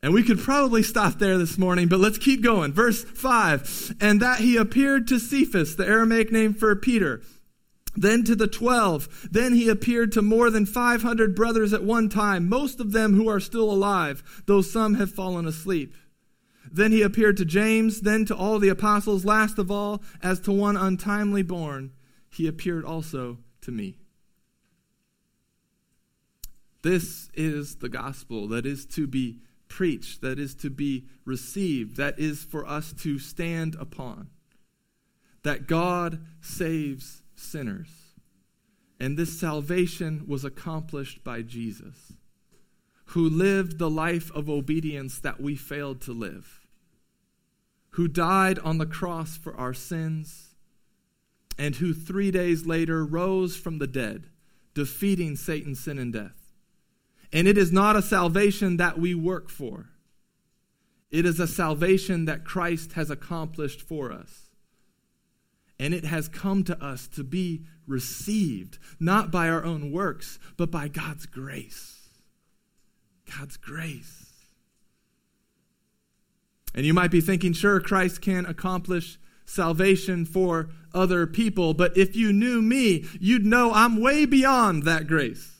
And 0.03 0.13
we 0.13 0.21
could 0.21 0.37
probably 0.37 0.83
stop 0.83 1.17
there 1.17 1.39
this 1.39 1.57
morning, 1.57 1.87
but 1.87 1.99
let's 1.99 2.19
keep 2.19 2.43
going. 2.43 2.71
Verse 2.71 3.03
5 3.03 3.95
And 3.99 4.21
that 4.21 4.41
he 4.41 4.57
appeared 4.57 5.07
to 5.07 5.19
Cephas, 5.19 5.75
the 5.75 5.87
Aramaic 5.87 6.31
name 6.31 6.53
for 6.53 6.75
Peter, 6.75 7.23
then 7.95 8.23
to 8.25 8.35
the 8.35 8.47
twelve. 8.47 9.27
Then 9.31 9.55
he 9.55 9.69
appeared 9.69 10.11
to 10.11 10.21
more 10.21 10.51
than 10.51 10.67
500 10.67 11.33
brothers 11.33 11.73
at 11.73 11.83
one 11.83 12.09
time, 12.09 12.47
most 12.47 12.79
of 12.79 12.91
them 12.91 13.15
who 13.15 13.27
are 13.27 13.39
still 13.39 13.71
alive, 13.71 14.43
though 14.45 14.61
some 14.61 14.93
have 14.93 15.11
fallen 15.11 15.47
asleep. 15.47 15.95
Then 16.71 16.91
he 16.91 17.01
appeared 17.01 17.37
to 17.37 17.45
James, 17.45 18.01
then 18.01 18.25
to 18.25 18.35
all 18.35 18.59
the 18.59 18.69
apostles. 18.69 19.25
Last 19.25 19.57
of 19.57 19.71
all, 19.71 20.01
as 20.21 20.39
to 20.41 20.51
one 20.51 20.77
untimely 20.77 21.43
born, 21.43 21.91
he 22.29 22.47
appeared 22.47 22.85
also 22.85 23.39
to 23.61 23.71
me. 23.71 23.97
This 26.81 27.29
is 27.33 27.77
the 27.77 27.89
gospel 27.89 28.47
that 28.49 28.65
is 28.65 28.85
to 28.87 29.07
be 29.07 29.39
preached, 29.67 30.21
that 30.21 30.39
is 30.39 30.55
to 30.55 30.69
be 30.69 31.05
received, 31.25 31.97
that 31.97 32.17
is 32.19 32.43
for 32.43 32.65
us 32.65 32.93
to 32.93 33.19
stand 33.19 33.75
upon. 33.79 34.29
That 35.43 35.67
God 35.67 36.25
saves 36.41 37.21
sinners. 37.35 37.89
And 38.99 39.17
this 39.17 39.39
salvation 39.39 40.25
was 40.27 40.43
accomplished 40.43 41.23
by 41.23 41.41
Jesus, 41.41 42.13
who 43.05 43.29
lived 43.29 43.77
the 43.77 43.89
life 43.89 44.31
of 44.33 44.49
obedience 44.49 45.19
that 45.19 45.41
we 45.41 45.55
failed 45.55 46.01
to 46.01 46.11
live, 46.11 46.58
who 47.91 48.07
died 48.07 48.59
on 48.59 48.77
the 48.77 48.85
cross 48.85 49.37
for 49.37 49.55
our 49.55 49.73
sins, 49.73 50.55
and 51.57 51.75
who 51.75 51.93
three 51.93 52.31
days 52.31 52.65
later 52.65 53.05
rose 53.05 53.55
from 53.55 53.79
the 53.79 53.87
dead, 53.87 54.27
defeating 54.73 55.35
Satan, 55.35 55.75
sin, 55.75 55.99
and 55.99 56.13
death. 56.13 56.53
And 57.33 57.47
it 57.47 57.57
is 57.57 57.71
not 57.71 57.95
a 57.95 58.01
salvation 58.01 58.77
that 58.77 58.97
we 58.97 59.13
work 59.13 59.49
for. 59.49 59.89
It 61.11 61.25
is 61.25 61.39
a 61.39 61.47
salvation 61.47 62.25
that 62.25 62.45
Christ 62.45 62.93
has 62.93 63.09
accomplished 63.09 63.81
for 63.81 64.11
us. 64.11 64.49
And 65.79 65.93
it 65.93 66.05
has 66.05 66.27
come 66.27 66.63
to 66.65 66.83
us 66.83 67.07
to 67.09 67.23
be 67.23 67.65
received, 67.87 68.77
not 68.99 69.31
by 69.31 69.49
our 69.49 69.63
own 69.63 69.91
works, 69.91 70.37
but 70.57 70.69
by 70.69 70.87
God's 70.87 71.25
grace. 71.25 72.09
God's 73.37 73.57
grace. 73.57 74.28
And 76.73 76.85
you 76.85 76.93
might 76.93 77.11
be 77.11 77.21
thinking, 77.21 77.53
sure, 77.53 77.79
Christ 77.79 78.21
can 78.21 78.45
accomplish 78.45 79.17
salvation 79.45 80.25
for 80.25 80.69
other 80.93 81.25
people, 81.25 81.73
but 81.73 81.97
if 81.97 82.15
you 82.15 82.31
knew 82.31 82.61
me, 82.61 83.05
you'd 83.19 83.45
know 83.45 83.73
I'm 83.73 83.99
way 84.01 84.25
beyond 84.25 84.83
that 84.83 85.07
grace. 85.07 85.59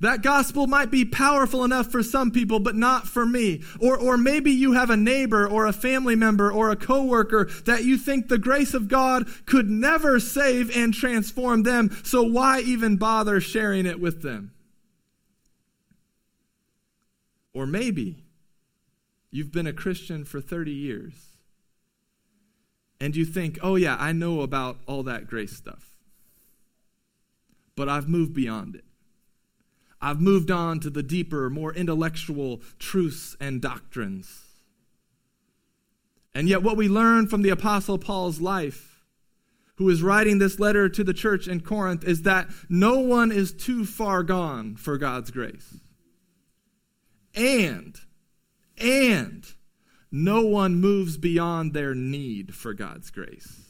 That 0.00 0.22
gospel 0.22 0.66
might 0.66 0.90
be 0.90 1.04
powerful 1.04 1.64
enough 1.64 1.92
for 1.92 2.02
some 2.02 2.30
people, 2.30 2.58
but 2.58 2.74
not 2.74 3.06
for 3.06 3.24
me. 3.24 3.62
Or, 3.78 3.96
or 3.96 4.16
maybe 4.16 4.50
you 4.50 4.72
have 4.72 4.90
a 4.90 4.96
neighbor 4.96 5.46
or 5.46 5.66
a 5.66 5.72
family 5.72 6.16
member 6.16 6.50
or 6.50 6.70
a 6.70 6.76
coworker 6.76 7.44
that 7.66 7.84
you 7.84 7.96
think 7.96 8.26
the 8.26 8.38
grace 8.38 8.74
of 8.74 8.88
God 8.88 9.28
could 9.46 9.70
never 9.70 10.18
save 10.18 10.76
and 10.76 10.92
transform 10.92 11.62
them, 11.62 11.96
so 12.02 12.22
why 12.22 12.60
even 12.60 12.96
bother 12.96 13.40
sharing 13.40 13.86
it 13.86 14.00
with 14.00 14.22
them? 14.22 14.52
Or 17.54 17.66
maybe 17.66 18.24
you've 19.32 19.50
been 19.50 19.66
a 19.66 19.72
Christian 19.72 20.24
for 20.24 20.40
30 20.40 20.70
years 20.70 21.14
and 23.00 23.16
you 23.16 23.24
think, 23.24 23.58
oh, 23.62 23.74
yeah, 23.74 23.96
I 23.98 24.12
know 24.12 24.42
about 24.42 24.76
all 24.86 25.02
that 25.02 25.26
grace 25.26 25.56
stuff, 25.56 25.96
but 27.74 27.88
I've 27.88 28.08
moved 28.08 28.32
beyond 28.32 28.76
it. 28.76 28.84
I've 30.00 30.20
moved 30.20 30.50
on 30.50 30.78
to 30.80 30.90
the 30.90 31.02
deeper, 31.02 31.50
more 31.50 31.74
intellectual 31.74 32.60
truths 32.78 33.36
and 33.40 33.60
doctrines. 33.60 34.42
And 36.34 36.48
yet, 36.48 36.62
what 36.62 36.76
we 36.76 36.88
learn 36.88 37.26
from 37.26 37.42
the 37.42 37.50
Apostle 37.50 37.98
Paul's 37.98 38.40
life, 38.40 39.04
who 39.76 39.88
is 39.88 40.02
writing 40.02 40.38
this 40.38 40.58
letter 40.58 40.88
to 40.88 41.04
the 41.04 41.14
church 41.14 41.46
in 41.46 41.60
Corinth, 41.60 42.04
is 42.04 42.22
that 42.22 42.48
no 42.68 42.98
one 42.98 43.30
is 43.30 43.52
too 43.52 43.84
far 43.84 44.22
gone 44.22 44.76
for 44.76 44.98
God's 44.98 45.30
grace. 45.30 45.78
And, 47.34 47.98
and, 48.82 49.46
no 50.10 50.42
one 50.42 50.74
moves 50.76 51.16
beyond 51.16 51.72
their 51.72 51.94
need 51.94 52.54
for 52.54 52.74
God's 52.74 53.10
grace. 53.10 53.60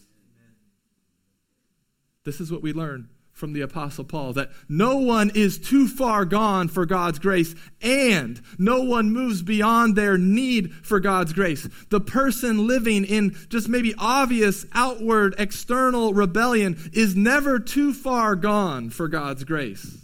This 2.24 2.40
is 2.40 2.50
what 2.50 2.62
we 2.62 2.72
learn 2.72 3.08
from 3.32 3.52
the 3.52 3.62
Apostle 3.62 4.04
Paul 4.04 4.34
that 4.34 4.50
no 4.68 4.98
one 4.98 5.30
is 5.34 5.58
too 5.58 5.88
far 5.88 6.24
gone 6.24 6.68
for 6.68 6.86
God's 6.86 7.18
grace, 7.18 7.54
and 7.80 8.40
no 8.58 8.82
one 8.82 9.10
moves 9.10 9.42
beyond 9.42 9.96
their 9.96 10.18
need 10.18 10.72
for 10.84 11.00
God's 11.00 11.32
grace. 11.32 11.68
The 11.90 12.00
person 12.00 12.66
living 12.66 13.04
in 13.04 13.34
just 13.48 13.68
maybe 13.68 13.94
obvious 13.98 14.66
outward 14.72 15.34
external 15.38 16.12
rebellion 16.12 16.90
is 16.92 17.16
never 17.16 17.58
too 17.58 17.92
far 17.92 18.36
gone 18.36 18.90
for 18.90 19.08
God's 19.08 19.44
grace. 19.44 19.98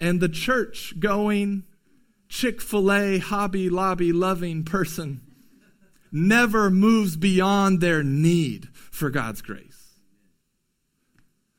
And 0.00 0.18
the 0.18 0.28
church 0.28 0.98
going, 0.98 1.64
Chick 2.30 2.62
fil 2.62 2.90
A, 2.92 3.18
Hobby 3.18 3.68
Lobby 3.68 4.12
loving 4.12 4.62
person 4.62 5.20
never 6.12 6.70
moves 6.70 7.16
beyond 7.16 7.80
their 7.80 8.02
need 8.02 8.68
for 8.72 9.10
God's 9.10 9.42
grace. 9.42 9.98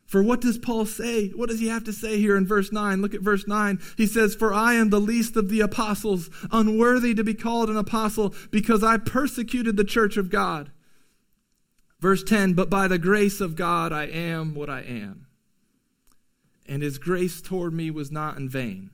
For 0.05 0.23
what 0.23 0.41
does 0.41 0.57
Paul 0.57 0.85
say? 0.85 1.29
What 1.29 1.49
does 1.49 1.59
he 1.59 1.67
have 1.67 1.83
to 1.85 1.93
say 1.93 2.17
here 2.17 2.35
in 2.35 2.47
verse 2.47 2.71
9? 2.71 3.01
Look 3.01 3.13
at 3.13 3.21
verse 3.21 3.47
9. 3.47 3.79
He 3.95 4.07
says, 4.07 4.33
For 4.33 4.53
I 4.53 4.73
am 4.73 4.89
the 4.89 4.99
least 4.99 5.37
of 5.37 5.49
the 5.49 5.61
apostles, 5.61 6.29
unworthy 6.51 7.13
to 7.15 7.23
be 7.23 7.33
called 7.33 7.69
an 7.69 7.77
apostle, 7.77 8.33
because 8.49 8.83
I 8.83 8.97
persecuted 8.97 9.77
the 9.77 9.85
church 9.85 10.17
of 10.17 10.29
God. 10.29 10.71
Verse 11.99 12.23
10 12.23 12.53
But 12.53 12.69
by 12.69 12.87
the 12.87 12.97
grace 12.97 13.39
of 13.39 13.55
God 13.55 13.93
I 13.93 14.05
am 14.05 14.53
what 14.53 14.69
I 14.69 14.81
am. 14.81 15.27
And 16.65 16.81
his 16.81 16.97
grace 16.97 17.41
toward 17.41 17.73
me 17.73 17.91
was 17.91 18.11
not 18.11 18.37
in 18.37 18.49
vain. 18.49 18.89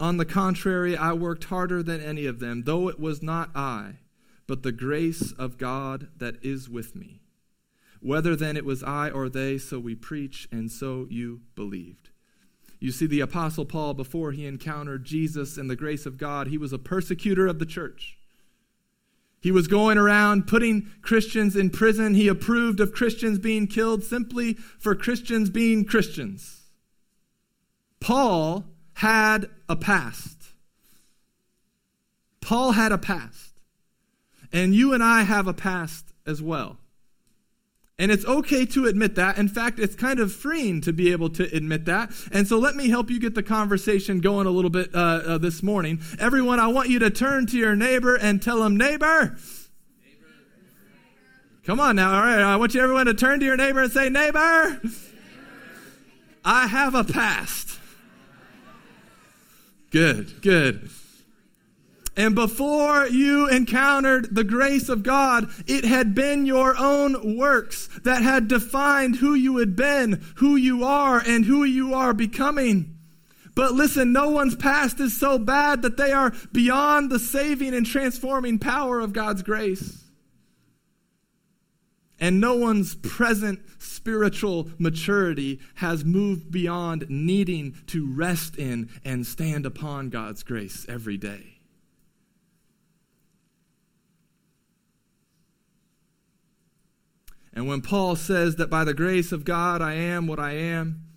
On 0.00 0.16
the 0.16 0.24
contrary, 0.24 0.96
I 0.96 1.12
worked 1.12 1.44
harder 1.44 1.82
than 1.82 2.00
any 2.00 2.24
of 2.24 2.40
them, 2.40 2.62
though 2.64 2.88
it 2.88 2.98
was 2.98 3.22
not 3.22 3.50
I, 3.54 3.96
but 4.46 4.62
the 4.62 4.72
grace 4.72 5.32
of 5.32 5.58
God 5.58 6.08
that 6.16 6.42
is 6.42 6.70
with 6.70 6.96
me. 6.96 7.20
Whether 8.00 8.34
then 8.34 8.56
it 8.56 8.64
was 8.64 8.82
I 8.82 9.10
or 9.10 9.28
they, 9.28 9.58
so 9.58 9.78
we 9.78 9.94
preach, 9.94 10.48
and 10.50 10.72
so 10.72 11.06
you 11.10 11.42
believed. 11.54 12.08
You 12.78 12.92
see, 12.92 13.06
the 13.06 13.20
Apostle 13.20 13.66
Paul, 13.66 13.92
before 13.92 14.32
he 14.32 14.46
encountered 14.46 15.04
Jesus 15.04 15.58
and 15.58 15.68
the 15.68 15.76
grace 15.76 16.06
of 16.06 16.16
God, 16.16 16.46
he 16.46 16.56
was 16.56 16.72
a 16.72 16.78
persecutor 16.78 17.46
of 17.46 17.58
the 17.58 17.66
church. 17.66 18.16
He 19.42 19.50
was 19.50 19.68
going 19.68 19.98
around 19.98 20.46
putting 20.46 20.90
Christians 21.02 21.56
in 21.56 21.68
prison. 21.68 22.14
He 22.14 22.26
approved 22.26 22.80
of 22.80 22.94
Christians 22.94 23.38
being 23.38 23.66
killed 23.66 24.02
simply 24.02 24.54
for 24.54 24.94
Christians 24.94 25.50
being 25.50 25.84
Christians. 25.84 26.62
Paul 28.00 28.64
had 28.94 29.48
a 29.68 29.76
past. 29.76 30.36
Paul 32.40 32.72
had 32.72 32.92
a 32.92 32.98
past. 32.98 33.50
And 34.52 34.74
you 34.74 34.92
and 34.92 35.02
I 35.02 35.22
have 35.22 35.46
a 35.46 35.54
past 35.54 36.12
as 36.26 36.42
well. 36.42 36.78
And 37.98 38.10
it's 38.10 38.24
okay 38.24 38.64
to 38.66 38.86
admit 38.86 39.16
that. 39.16 39.36
In 39.36 39.46
fact, 39.46 39.78
it's 39.78 39.94
kind 39.94 40.20
of 40.20 40.32
freeing 40.32 40.80
to 40.80 40.92
be 40.92 41.12
able 41.12 41.28
to 41.30 41.44
admit 41.54 41.84
that. 41.84 42.10
And 42.32 42.48
so 42.48 42.58
let 42.58 42.74
me 42.74 42.88
help 42.88 43.10
you 43.10 43.20
get 43.20 43.34
the 43.34 43.42
conversation 43.42 44.20
going 44.20 44.46
a 44.46 44.50
little 44.50 44.70
bit 44.70 44.88
uh, 44.94 44.98
uh, 44.98 45.38
this 45.38 45.62
morning. 45.62 46.00
Everyone, 46.18 46.58
I 46.58 46.68
want 46.68 46.88
you 46.88 46.98
to 47.00 47.10
turn 47.10 47.46
to 47.48 47.58
your 47.58 47.76
neighbor 47.76 48.16
and 48.16 48.40
tell 48.40 48.60
them, 48.60 48.78
neighbor. 48.78 49.36
Come 51.64 51.78
on 51.78 51.96
now. 51.96 52.14
All 52.14 52.22
right. 52.22 52.40
I 52.40 52.56
want 52.56 52.74
you 52.74 52.80
everyone 52.80 53.04
to 53.04 53.14
turn 53.14 53.38
to 53.40 53.44
your 53.44 53.58
neighbor 53.58 53.82
and 53.82 53.92
say, 53.92 54.08
neighbor, 54.08 54.80
I 56.42 56.66
have 56.68 56.94
a 56.94 57.04
past. 57.04 57.79
Good, 59.90 60.40
good. 60.40 60.90
And 62.16 62.34
before 62.34 63.06
you 63.06 63.48
encountered 63.48 64.34
the 64.34 64.44
grace 64.44 64.88
of 64.88 65.02
God, 65.02 65.48
it 65.66 65.84
had 65.84 66.14
been 66.14 66.44
your 66.44 66.76
own 66.76 67.36
works 67.36 67.88
that 68.04 68.22
had 68.22 68.48
defined 68.48 69.16
who 69.16 69.34
you 69.34 69.56
had 69.58 69.74
been, 69.74 70.24
who 70.36 70.56
you 70.56 70.84
are, 70.84 71.22
and 71.24 71.44
who 71.44 71.64
you 71.64 71.94
are 71.94 72.12
becoming. 72.12 72.98
But 73.54 73.72
listen, 73.72 74.12
no 74.12 74.28
one's 74.30 74.56
past 74.56 75.00
is 75.00 75.18
so 75.18 75.38
bad 75.38 75.82
that 75.82 75.96
they 75.96 76.12
are 76.12 76.32
beyond 76.52 77.10
the 77.10 77.18
saving 77.18 77.74
and 77.74 77.86
transforming 77.86 78.58
power 78.58 79.00
of 79.00 79.12
God's 79.12 79.42
grace. 79.42 79.99
And 82.20 82.38
no 82.38 82.54
one's 82.54 82.94
present 82.96 83.60
spiritual 83.78 84.70
maturity 84.78 85.58
has 85.76 86.04
moved 86.04 86.50
beyond 86.50 87.06
needing 87.08 87.74
to 87.86 88.12
rest 88.12 88.56
in 88.56 88.90
and 89.04 89.26
stand 89.26 89.64
upon 89.64 90.10
God's 90.10 90.42
grace 90.42 90.84
every 90.86 91.16
day. 91.16 91.60
And 97.52 97.66
when 97.66 97.80
Paul 97.80 98.16
says 98.16 98.56
that 98.56 98.70
by 98.70 98.84
the 98.84 98.94
grace 98.94 99.32
of 99.32 99.44
God 99.44 99.82
I 99.82 99.94
am 99.94 100.26
what 100.26 100.38
I 100.38 100.52
am, 100.52 101.09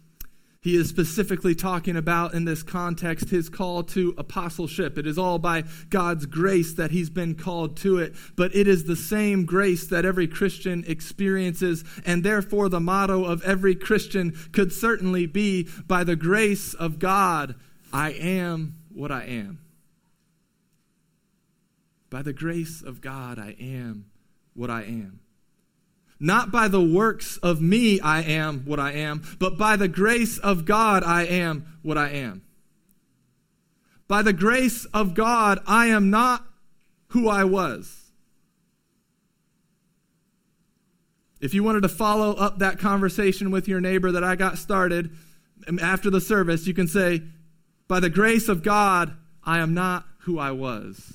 he 0.64 0.78
is 0.78 0.88
specifically 0.88 1.54
talking 1.54 1.98
about 1.98 2.34
in 2.34 2.46
this 2.46 2.64
context 2.64 3.30
his 3.30 3.50
call 3.50 3.84
to 3.84 4.14
apostleship. 4.18 4.98
It 4.98 5.06
is 5.06 5.18
all 5.18 5.38
by 5.38 5.66
God's 5.90 6.26
grace 6.26 6.74
that 6.76 6.92
he's 6.92 7.10
been 7.10 7.36
called 7.36 7.76
to 7.78 7.98
it, 7.98 8.16
but 8.38 8.56
it 8.56 8.66
is 8.66 8.86
the 8.86 8.96
same 8.96 9.46
grace 9.46 9.86
that 9.88 10.06
every 10.06 10.28
Christian 10.28 10.86
experiences, 10.88 11.84
and 12.06 12.24
therefore 12.24 12.70
the 12.70 12.80
motto 12.80 13.26
of 13.26 13.44
every 13.44 13.76
Christian 13.76 14.32
could 14.54 14.72
certainly 14.72 15.26
be 15.26 15.68
by 15.86 16.06
the 16.06 16.16
grace 16.16 16.74
of 16.74 16.98
God, 16.98 17.56
I 17.92 18.12
am 18.12 18.76
what 18.90 19.12
I 19.12 19.24
am. 19.24 19.60
By 22.10 22.22
the 22.22 22.34
grace 22.34 22.82
of 22.82 23.02
God, 23.02 23.38
I 23.38 23.56
am 23.60 24.06
what 24.54 24.70
I 24.70 24.84
am. 24.84 25.20
Not 26.20 26.52
by 26.52 26.68
the 26.68 26.84
works 26.84 27.38
of 27.38 27.62
me 27.62 28.00
I 28.00 28.22
am 28.22 28.62
what 28.66 28.80
I 28.80 28.94
am, 28.94 29.24
but 29.40 29.58
by 29.58 29.76
the 29.76 29.88
grace 29.88 30.38
of 30.38 30.66
God 30.66 31.04
I 31.04 31.26
am 31.26 31.78
what 31.82 31.98
I 31.98 32.10
am. 32.10 32.44
By 34.08 34.22
the 34.22 34.34
grace 34.34 34.86
of 34.86 35.14
God 35.14 35.60
I 35.66 35.88
am 35.88 36.10
not 36.10 36.46
who 37.10 37.28
I 37.28 37.44
was. 37.44 38.12
If 41.42 41.54
you 41.54 41.62
wanted 41.62 41.82
to 41.82 41.90
follow 41.90 42.32
up 42.34 42.60
that 42.60 42.80
conversation 42.80 43.52
with 43.52 43.68
your 43.68 43.82
neighbor 43.82 44.14
that 44.14 44.24
I 44.24 44.36
got 44.36 44.58
started 44.58 45.12
um, 45.68 45.78
after 45.80 46.10
the 46.10 46.22
service, 46.22 46.66
you 46.68 46.74
can 46.74 46.88
say, 46.88 47.22
By 47.90 48.00
the 48.00 48.10
grace 48.10 48.48
of 48.48 48.64
God, 48.64 49.14
I 49.44 49.60
am 49.60 49.74
not 49.74 50.06
who 50.20 50.40
I 50.40 50.52
was. 50.52 51.14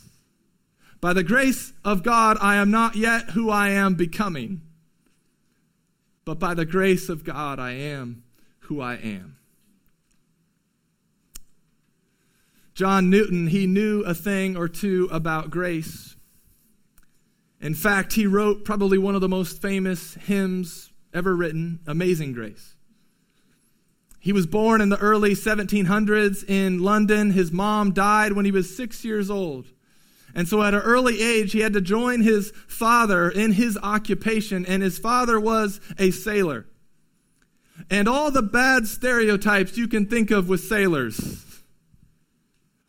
By 1.00 1.14
the 1.14 1.22
grace 1.22 1.72
of 1.82 2.02
God, 2.02 2.36
I 2.42 2.56
am 2.56 2.70
not 2.70 2.94
yet 2.94 3.30
who 3.30 3.48
I 3.48 3.70
am 3.70 3.94
becoming 3.94 4.60
but 6.28 6.38
by 6.38 6.52
the 6.52 6.66
grace 6.66 7.08
of 7.08 7.24
God, 7.24 7.58
I 7.58 7.70
am 7.70 8.22
who 8.58 8.82
I 8.82 8.96
am. 8.96 9.38
John 12.74 13.08
Newton, 13.08 13.46
he 13.46 13.66
knew 13.66 14.02
a 14.02 14.12
thing 14.12 14.54
or 14.54 14.68
two 14.68 15.08
about 15.10 15.48
grace. 15.48 16.16
In 17.62 17.72
fact, 17.72 18.12
he 18.12 18.26
wrote 18.26 18.62
probably 18.62 18.98
one 18.98 19.14
of 19.14 19.22
the 19.22 19.28
most 19.30 19.62
famous 19.62 20.16
hymns 20.16 20.90
ever 21.14 21.34
written, 21.34 21.80
Amazing 21.86 22.34
Grace. 22.34 22.74
He 24.20 24.34
was 24.34 24.46
born 24.46 24.82
in 24.82 24.90
the 24.90 24.98
early 24.98 25.30
1700s 25.30 26.46
in 26.46 26.82
London. 26.82 27.30
His 27.30 27.50
mom 27.50 27.94
died 27.94 28.34
when 28.34 28.44
he 28.44 28.50
was 28.52 28.76
six 28.76 29.02
years 29.02 29.30
old. 29.30 29.68
And 30.34 30.46
so 30.46 30.62
at 30.62 30.74
an 30.74 30.80
early 30.80 31.20
age, 31.20 31.52
he 31.52 31.60
had 31.60 31.72
to 31.72 31.80
join 31.80 32.20
his 32.20 32.52
father 32.66 33.28
in 33.28 33.52
his 33.52 33.78
occupation, 33.82 34.66
and 34.66 34.82
his 34.82 34.98
father 34.98 35.40
was 35.40 35.80
a 35.98 36.10
sailor. 36.10 36.66
And 37.90 38.08
all 38.08 38.30
the 38.30 38.42
bad 38.42 38.86
stereotypes 38.86 39.76
you 39.76 39.88
can 39.88 40.06
think 40.06 40.30
of 40.30 40.48
with 40.48 40.60
sailors, 40.60 41.44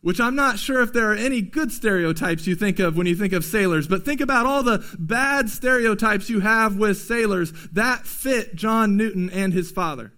which 0.02 0.20
I'm 0.20 0.34
not 0.34 0.58
sure 0.58 0.82
if 0.82 0.92
there 0.92 1.10
are 1.12 1.16
any 1.16 1.40
good 1.40 1.72
stereotypes 1.72 2.46
you 2.46 2.54
think 2.54 2.78
of 2.78 2.96
when 2.96 3.06
you 3.06 3.14
think 3.14 3.32
of 3.32 3.44
sailors, 3.44 3.86
but 3.86 4.04
think 4.04 4.20
about 4.20 4.46
all 4.46 4.62
the 4.62 4.84
bad 4.98 5.48
stereotypes 5.48 6.28
you 6.28 6.40
have 6.40 6.76
with 6.76 6.98
sailors 6.98 7.52
that 7.72 8.06
fit 8.06 8.54
John 8.54 8.96
Newton 8.96 9.30
and 9.30 9.52
his 9.52 9.70
father. 9.70 10.12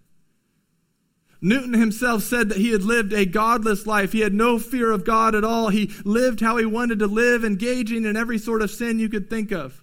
Newton 1.42 1.74
himself 1.74 2.22
said 2.22 2.48
that 2.48 2.58
he 2.58 2.70
had 2.70 2.84
lived 2.84 3.12
a 3.12 3.26
godless 3.26 3.84
life. 3.84 4.12
He 4.12 4.20
had 4.20 4.32
no 4.32 4.60
fear 4.60 4.92
of 4.92 5.04
God 5.04 5.34
at 5.34 5.42
all. 5.42 5.68
He 5.70 5.90
lived 6.04 6.40
how 6.40 6.56
he 6.56 6.64
wanted 6.64 7.00
to 7.00 7.08
live, 7.08 7.44
engaging 7.44 8.04
in 8.04 8.16
every 8.16 8.38
sort 8.38 8.62
of 8.62 8.70
sin 8.70 9.00
you 9.00 9.08
could 9.08 9.28
think 9.28 9.50
of. 9.50 9.82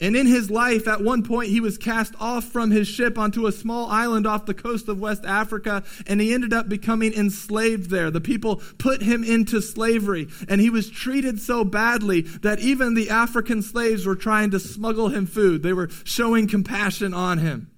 And 0.00 0.16
in 0.16 0.26
his 0.26 0.50
life, 0.50 0.88
at 0.88 1.04
one 1.04 1.22
point, 1.22 1.50
he 1.50 1.60
was 1.60 1.78
cast 1.78 2.14
off 2.18 2.44
from 2.44 2.70
his 2.70 2.88
ship 2.88 3.16
onto 3.16 3.46
a 3.46 3.52
small 3.52 3.88
island 3.88 4.26
off 4.26 4.44
the 4.44 4.52
coast 4.52 4.88
of 4.88 5.00
West 5.00 5.24
Africa, 5.24 5.84
and 6.06 6.20
he 6.20 6.34
ended 6.34 6.52
up 6.52 6.68
becoming 6.68 7.12
enslaved 7.12 7.90
there. 7.90 8.10
The 8.10 8.20
people 8.20 8.60
put 8.78 9.02
him 9.02 9.22
into 9.22 9.60
slavery, 9.60 10.28
and 10.48 10.60
he 10.60 10.68
was 10.68 10.90
treated 10.90 11.40
so 11.40 11.64
badly 11.64 12.22
that 12.22 12.58
even 12.58 12.94
the 12.94 13.10
African 13.10 13.62
slaves 13.62 14.04
were 14.04 14.16
trying 14.16 14.50
to 14.50 14.58
smuggle 14.58 15.10
him 15.10 15.26
food. 15.26 15.62
They 15.62 15.72
were 15.72 15.90
showing 16.02 16.48
compassion 16.48 17.14
on 17.14 17.38
him. 17.38 17.70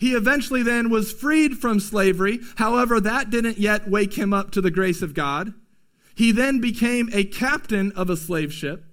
He 0.00 0.14
eventually 0.14 0.62
then 0.62 0.88
was 0.88 1.12
freed 1.12 1.58
from 1.58 1.78
slavery. 1.78 2.40
However, 2.56 3.00
that 3.00 3.28
didn't 3.28 3.58
yet 3.58 3.86
wake 3.86 4.14
him 4.14 4.32
up 4.32 4.50
to 4.52 4.62
the 4.62 4.70
grace 4.70 5.02
of 5.02 5.12
God. 5.12 5.52
He 6.14 6.32
then 6.32 6.58
became 6.58 7.10
a 7.12 7.24
captain 7.24 7.92
of 7.92 8.08
a 8.08 8.16
slave 8.16 8.50
ship, 8.50 8.86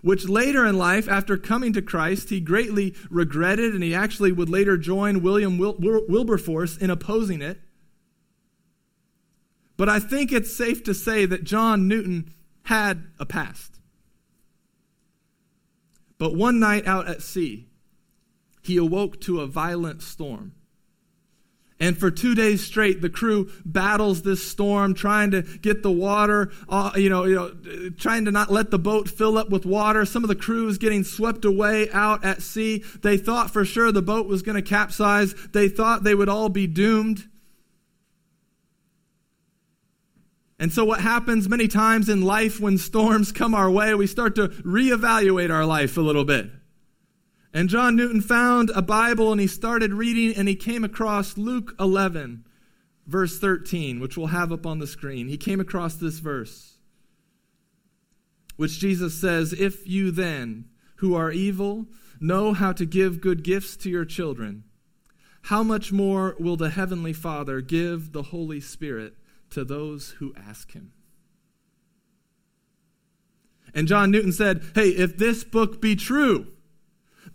which 0.00 0.26
later 0.26 0.64
in 0.64 0.78
life, 0.78 1.10
after 1.10 1.36
coming 1.36 1.74
to 1.74 1.82
Christ, 1.82 2.30
he 2.30 2.40
greatly 2.40 2.94
regretted, 3.10 3.74
and 3.74 3.82
he 3.82 3.94
actually 3.94 4.32
would 4.32 4.48
later 4.48 4.78
join 4.78 5.22
William 5.22 5.58
Wil- 5.58 5.76
Wilberforce 5.78 6.78
in 6.78 6.88
opposing 6.88 7.42
it. 7.42 7.60
But 9.76 9.90
I 9.90 9.98
think 9.98 10.32
it's 10.32 10.56
safe 10.56 10.82
to 10.84 10.94
say 10.94 11.26
that 11.26 11.44
John 11.44 11.86
Newton 11.86 12.32
had 12.62 13.08
a 13.18 13.26
past. 13.26 13.78
But 16.16 16.34
one 16.34 16.58
night 16.58 16.86
out 16.86 17.08
at 17.08 17.20
sea, 17.20 17.68
he 18.68 18.76
awoke 18.76 19.20
to 19.22 19.40
a 19.40 19.46
violent 19.46 20.02
storm. 20.02 20.52
And 21.80 21.96
for 21.96 22.10
two 22.10 22.34
days 22.34 22.64
straight, 22.64 23.00
the 23.00 23.10
crew 23.10 23.50
battles 23.64 24.22
this 24.22 24.44
storm, 24.44 24.94
trying 24.94 25.30
to 25.30 25.42
get 25.42 25.82
the 25.82 25.92
water, 25.92 26.50
uh, 26.68 26.90
you, 26.96 27.08
know, 27.08 27.24
you 27.24 27.34
know, 27.36 27.90
trying 27.96 28.24
to 28.24 28.32
not 28.32 28.50
let 28.50 28.70
the 28.70 28.80
boat 28.80 29.08
fill 29.08 29.38
up 29.38 29.50
with 29.50 29.64
water. 29.64 30.04
Some 30.04 30.24
of 30.24 30.28
the 30.28 30.34
crew 30.34 30.66
was 30.66 30.78
getting 30.78 31.04
swept 31.04 31.44
away 31.44 31.88
out 31.90 32.24
at 32.24 32.42
sea. 32.42 32.82
They 33.02 33.16
thought 33.16 33.52
for 33.52 33.64
sure 33.64 33.92
the 33.92 34.02
boat 34.02 34.26
was 34.26 34.42
going 34.42 34.56
to 34.56 34.62
capsize. 34.62 35.34
They 35.52 35.68
thought 35.68 36.02
they 36.02 36.16
would 36.16 36.28
all 36.28 36.48
be 36.48 36.66
doomed. 36.66 37.28
And 40.58 40.72
so, 40.72 40.84
what 40.84 41.00
happens 41.00 41.48
many 41.48 41.68
times 41.68 42.08
in 42.08 42.22
life 42.22 42.58
when 42.58 42.78
storms 42.78 43.30
come 43.30 43.54
our 43.54 43.70
way, 43.70 43.94
we 43.94 44.08
start 44.08 44.34
to 44.34 44.48
reevaluate 44.48 45.54
our 45.54 45.64
life 45.64 45.96
a 45.96 46.00
little 46.00 46.24
bit. 46.24 46.50
And 47.52 47.68
John 47.68 47.96
Newton 47.96 48.20
found 48.20 48.70
a 48.70 48.82
Bible 48.82 49.32
and 49.32 49.40
he 49.40 49.46
started 49.46 49.94
reading 49.94 50.36
and 50.36 50.48
he 50.48 50.54
came 50.54 50.84
across 50.84 51.38
Luke 51.38 51.74
11, 51.80 52.44
verse 53.06 53.38
13, 53.38 54.00
which 54.00 54.16
we'll 54.16 54.28
have 54.28 54.52
up 54.52 54.66
on 54.66 54.78
the 54.78 54.86
screen. 54.86 55.28
He 55.28 55.38
came 55.38 55.60
across 55.60 55.94
this 55.94 56.18
verse, 56.18 56.76
which 58.56 58.78
Jesus 58.78 59.14
says, 59.14 59.52
If 59.52 59.86
you 59.88 60.10
then, 60.10 60.66
who 60.96 61.14
are 61.14 61.30
evil, 61.30 61.86
know 62.20 62.52
how 62.52 62.72
to 62.72 62.84
give 62.84 63.20
good 63.20 63.42
gifts 63.42 63.76
to 63.78 63.90
your 63.90 64.04
children, 64.04 64.64
how 65.42 65.62
much 65.62 65.90
more 65.92 66.36
will 66.38 66.56
the 66.56 66.70
Heavenly 66.70 67.12
Father 67.12 67.60
give 67.60 68.12
the 68.12 68.24
Holy 68.24 68.60
Spirit 68.60 69.14
to 69.50 69.64
those 69.64 70.10
who 70.18 70.34
ask 70.36 70.72
Him? 70.72 70.92
And 73.74 73.88
John 73.88 74.10
Newton 74.10 74.32
said, 74.32 74.62
Hey, 74.74 74.90
if 74.90 75.16
this 75.16 75.44
book 75.44 75.80
be 75.80 75.96
true, 75.96 76.48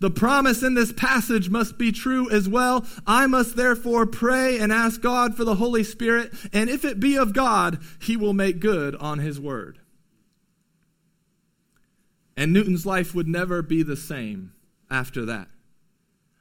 the 0.04 0.12
promise 0.12 0.62
in 0.64 0.74
this 0.74 0.92
passage 0.92 1.50
must 1.50 1.78
be 1.78 1.90
true 1.90 2.30
as 2.30 2.50
well. 2.50 2.86
I 3.08 3.26
must 3.26 3.56
therefore 3.56 4.06
pray 4.06 4.60
and 4.60 4.70
ask 4.70 5.00
God 5.00 5.34
for 5.34 5.46
the 5.46 5.56
Holy 5.56 5.86
Spirit, 5.86 6.34
and 6.52 6.70
if 6.70 6.84
it 6.84 7.00
be 7.00 7.16
of 7.16 7.32
God, 7.32 7.80
he 8.02 8.18
will 8.18 8.34
make 8.34 8.60
good 8.60 8.98
on 8.98 9.20
his 9.20 9.40
word. 9.40 9.80
And 12.36 12.52
Newton's 12.52 12.86
life 12.86 13.16
would 13.16 13.30
never 13.30 13.62
be 13.62 13.82
the 13.82 13.96
same 13.96 14.52
after 14.92 15.24
that. 15.24 15.48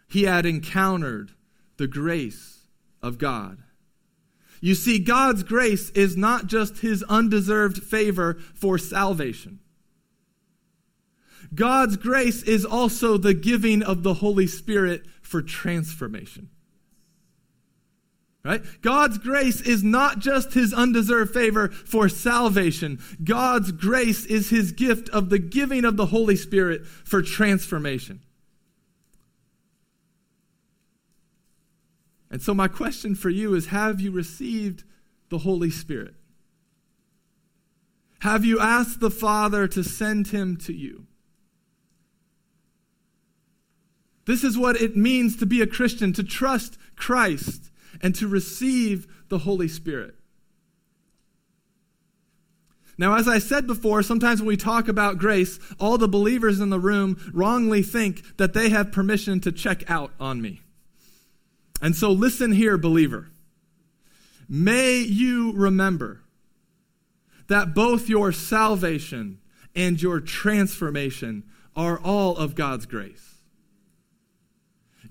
He 0.08 0.24
had 0.24 0.44
encountered 0.44 1.30
the 1.76 1.86
grace 1.86 2.66
of 3.00 3.16
God. 3.16 3.58
You 4.60 4.74
see, 4.74 4.98
God's 4.98 5.44
grace 5.44 5.90
is 5.90 6.16
not 6.16 6.48
just 6.48 6.78
his 6.78 7.04
undeserved 7.04 7.80
favor 7.80 8.38
for 8.54 8.76
salvation. 8.76 9.60
God's 11.54 11.96
grace 11.96 12.42
is 12.42 12.64
also 12.64 13.16
the 13.16 13.34
giving 13.34 13.82
of 13.82 14.02
the 14.02 14.14
Holy 14.14 14.46
Spirit 14.46 15.06
for 15.20 15.42
transformation. 15.42 16.50
Right? 18.44 18.62
God's 18.82 19.18
grace 19.18 19.60
is 19.60 19.84
not 19.84 20.18
just 20.18 20.52
his 20.52 20.74
undeserved 20.74 21.32
favor 21.32 21.68
for 21.68 22.08
salvation. 22.08 22.98
God's 23.22 23.70
grace 23.70 24.24
is 24.26 24.50
his 24.50 24.72
gift 24.72 25.08
of 25.10 25.30
the 25.30 25.38
giving 25.38 25.84
of 25.84 25.96
the 25.96 26.06
Holy 26.06 26.34
Spirit 26.34 26.84
for 26.84 27.22
transformation. 27.22 28.20
And 32.32 32.42
so, 32.42 32.52
my 32.52 32.66
question 32.66 33.14
for 33.14 33.30
you 33.30 33.54
is 33.54 33.66
Have 33.66 34.00
you 34.00 34.10
received 34.10 34.82
the 35.28 35.38
Holy 35.38 35.70
Spirit? 35.70 36.14
Have 38.20 38.44
you 38.44 38.58
asked 38.58 39.00
the 39.00 39.10
Father 39.10 39.68
to 39.68 39.84
send 39.84 40.28
him 40.28 40.56
to 40.58 40.72
you? 40.72 41.06
This 44.24 44.44
is 44.44 44.56
what 44.56 44.80
it 44.80 44.96
means 44.96 45.36
to 45.36 45.46
be 45.46 45.60
a 45.60 45.66
Christian, 45.66 46.12
to 46.14 46.22
trust 46.22 46.78
Christ 46.96 47.70
and 48.00 48.14
to 48.16 48.28
receive 48.28 49.06
the 49.28 49.38
Holy 49.38 49.68
Spirit. 49.68 50.14
Now, 52.98 53.16
as 53.16 53.26
I 53.26 53.38
said 53.38 53.66
before, 53.66 54.02
sometimes 54.02 54.40
when 54.40 54.48
we 54.48 54.56
talk 54.56 54.86
about 54.86 55.18
grace, 55.18 55.58
all 55.80 55.98
the 55.98 56.08
believers 56.08 56.60
in 56.60 56.70
the 56.70 56.78
room 56.78 57.18
wrongly 57.32 57.82
think 57.82 58.36
that 58.36 58.52
they 58.52 58.68
have 58.68 58.92
permission 58.92 59.40
to 59.40 59.52
check 59.52 59.90
out 59.90 60.12
on 60.20 60.40
me. 60.42 60.60
And 61.80 61.96
so, 61.96 62.12
listen 62.12 62.52
here, 62.52 62.78
believer. 62.78 63.30
May 64.48 64.98
you 64.98 65.52
remember 65.52 66.20
that 67.48 67.74
both 67.74 68.08
your 68.08 68.30
salvation 68.30 69.40
and 69.74 70.00
your 70.00 70.20
transformation 70.20 71.44
are 71.74 71.98
all 71.98 72.36
of 72.36 72.54
God's 72.54 72.86
grace. 72.86 73.41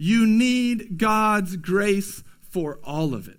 You 0.03 0.25
need 0.25 0.97
God's 0.97 1.57
grace 1.57 2.23
for 2.41 2.79
all 2.83 3.13
of 3.13 3.27
it. 3.27 3.37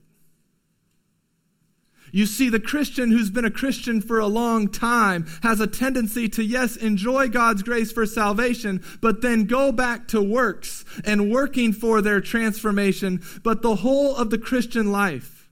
You 2.13 2.25
see, 2.25 2.49
the 2.49 2.61
Christian 2.61 3.11
who's 3.11 3.31
been 3.31 3.45
a 3.45 3.51
Christian 3.51 4.01
for 4.01 4.21
a 4.21 4.29
long 4.29 4.69
time 4.69 5.27
has 5.43 5.59
a 5.59 5.67
tendency 5.67 6.29
to, 6.29 6.45
yes, 6.45 6.77
enjoy 6.77 7.31
God's 7.31 7.65
grace 7.65 7.91
for 7.91 8.07
salvation, 8.07 8.81
but 9.01 9.23
then 9.23 9.47
go 9.47 9.73
back 9.73 10.07
to 10.09 10.23
works 10.23 10.85
and 11.05 11.33
working 11.33 11.73
for 11.73 12.01
their 12.01 12.21
transformation. 12.21 13.21
But 13.43 13.63
the 13.63 13.75
whole 13.75 14.15
of 14.15 14.31
the 14.31 14.39
Christian 14.39 14.93
life 14.93 15.51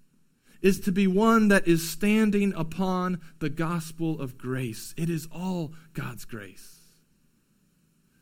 is 0.63 0.79
to 0.83 0.93
be 0.93 1.09
one 1.09 1.49
that 1.49 1.67
is 1.67 1.91
standing 1.91 2.55
upon 2.55 3.21
the 3.41 3.51
gospel 3.51 4.21
of 4.21 4.39
grace. 4.39 4.95
It 4.97 5.11
is 5.11 5.27
all 5.35 5.73
God's 5.93 6.25
grace. 6.25 6.80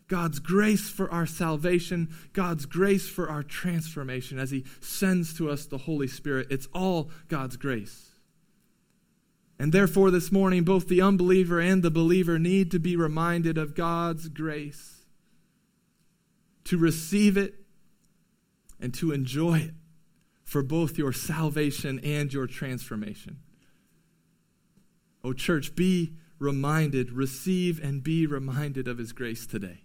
God's 0.08 0.38
grace 0.38 0.88
for 0.88 1.10
our 1.12 1.26
salvation, 1.26 2.08
God's 2.32 2.64
grace 2.64 3.08
for 3.08 3.28
our 3.28 3.42
transformation 3.42 4.38
as 4.38 4.50
He 4.50 4.64
sends 4.80 5.34
to 5.34 5.50
us 5.50 5.66
the 5.66 5.78
Holy 5.78 6.08
Spirit. 6.08 6.48
It's 6.50 6.66
all 6.72 7.10
God's 7.28 7.56
grace. 7.56 8.12
And 9.58 9.72
therefore, 9.72 10.10
this 10.10 10.32
morning, 10.32 10.64
both 10.64 10.88
the 10.88 11.02
unbeliever 11.02 11.60
and 11.60 11.82
the 11.82 11.90
believer 11.90 12.38
need 12.38 12.70
to 12.70 12.78
be 12.78 12.96
reminded 12.96 13.58
of 13.58 13.74
God's 13.74 14.28
grace, 14.28 15.04
to 16.64 16.78
receive 16.78 17.36
it 17.36 17.54
and 18.80 18.94
to 18.94 19.12
enjoy 19.12 19.58
it 19.58 19.74
for 20.44 20.62
both 20.62 20.96
your 20.96 21.12
salvation 21.12 22.00
and 22.02 22.32
your 22.32 22.46
transformation. 22.46 23.40
Oh, 25.22 25.34
church, 25.34 25.74
be 25.74 26.14
reminded, 26.38 27.12
receive 27.12 27.82
and 27.82 28.02
be 28.02 28.26
reminded 28.26 28.88
of 28.88 28.96
His 28.96 29.12
grace 29.12 29.44
today. 29.44 29.82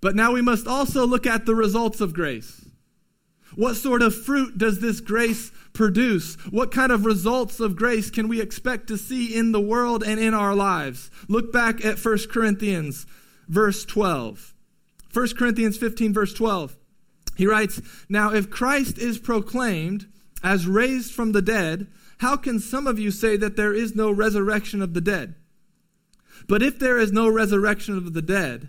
But 0.00 0.16
now 0.16 0.32
we 0.32 0.42
must 0.42 0.66
also 0.66 1.06
look 1.06 1.26
at 1.26 1.46
the 1.46 1.54
results 1.54 2.00
of 2.00 2.14
grace. 2.14 2.64
What 3.54 3.74
sort 3.74 4.02
of 4.02 4.14
fruit 4.14 4.58
does 4.58 4.80
this 4.80 5.00
grace 5.00 5.50
produce? 5.72 6.36
What 6.50 6.70
kind 6.70 6.92
of 6.92 7.04
results 7.04 7.60
of 7.60 7.76
grace 7.76 8.10
can 8.10 8.28
we 8.28 8.40
expect 8.40 8.86
to 8.88 8.98
see 8.98 9.34
in 9.34 9.52
the 9.52 9.60
world 9.60 10.02
and 10.02 10.20
in 10.20 10.34
our 10.34 10.54
lives? 10.54 11.10
Look 11.28 11.52
back 11.52 11.84
at 11.84 12.02
1 12.02 12.18
Corinthians, 12.30 13.06
verse 13.48 13.84
12. 13.84 14.54
1 15.12 15.28
Corinthians 15.36 15.76
15, 15.76 16.12
verse 16.12 16.32
12. 16.32 16.76
He 17.36 17.46
writes, 17.46 17.80
Now 18.08 18.32
if 18.32 18.50
Christ 18.50 18.98
is 18.98 19.18
proclaimed 19.18 20.06
as 20.42 20.66
raised 20.66 21.12
from 21.12 21.32
the 21.32 21.42
dead, 21.42 21.88
how 22.18 22.36
can 22.36 22.60
some 22.60 22.86
of 22.86 22.98
you 22.98 23.10
say 23.10 23.36
that 23.36 23.56
there 23.56 23.74
is 23.74 23.96
no 23.96 24.10
resurrection 24.10 24.80
of 24.80 24.94
the 24.94 25.00
dead? 25.00 25.34
But 26.46 26.62
if 26.62 26.78
there 26.78 26.98
is 26.98 27.12
no 27.12 27.28
resurrection 27.28 27.96
of 27.96 28.12
the 28.12 28.22
dead, 28.22 28.68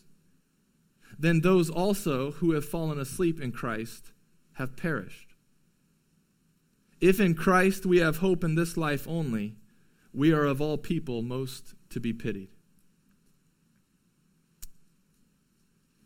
then 1.21 1.41
those 1.41 1.69
also 1.69 2.31
who 2.31 2.51
have 2.53 2.65
fallen 2.65 2.99
asleep 2.99 3.39
in 3.39 3.51
Christ 3.51 4.11
have 4.53 4.75
perished. 4.75 5.35
If 6.99 7.19
in 7.19 7.35
Christ 7.35 7.85
we 7.85 7.99
have 7.99 8.17
hope 8.17 8.43
in 8.43 8.55
this 8.55 8.75
life 8.75 9.07
only, 9.07 9.55
we 10.13 10.33
are 10.33 10.45
of 10.45 10.59
all 10.59 10.77
people 10.77 11.21
most 11.21 11.75
to 11.89 11.99
be 11.99 12.11
pitied. 12.11 12.49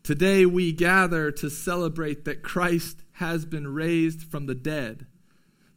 Today 0.02 0.46
we 0.46 0.70
gather 0.70 1.32
to 1.32 1.50
celebrate 1.50 2.24
that 2.26 2.42
Christ 2.42 3.02
has 3.12 3.44
been 3.44 3.66
raised 3.66 4.22
from 4.22 4.46
the 4.46 4.54
dead. 4.54 5.06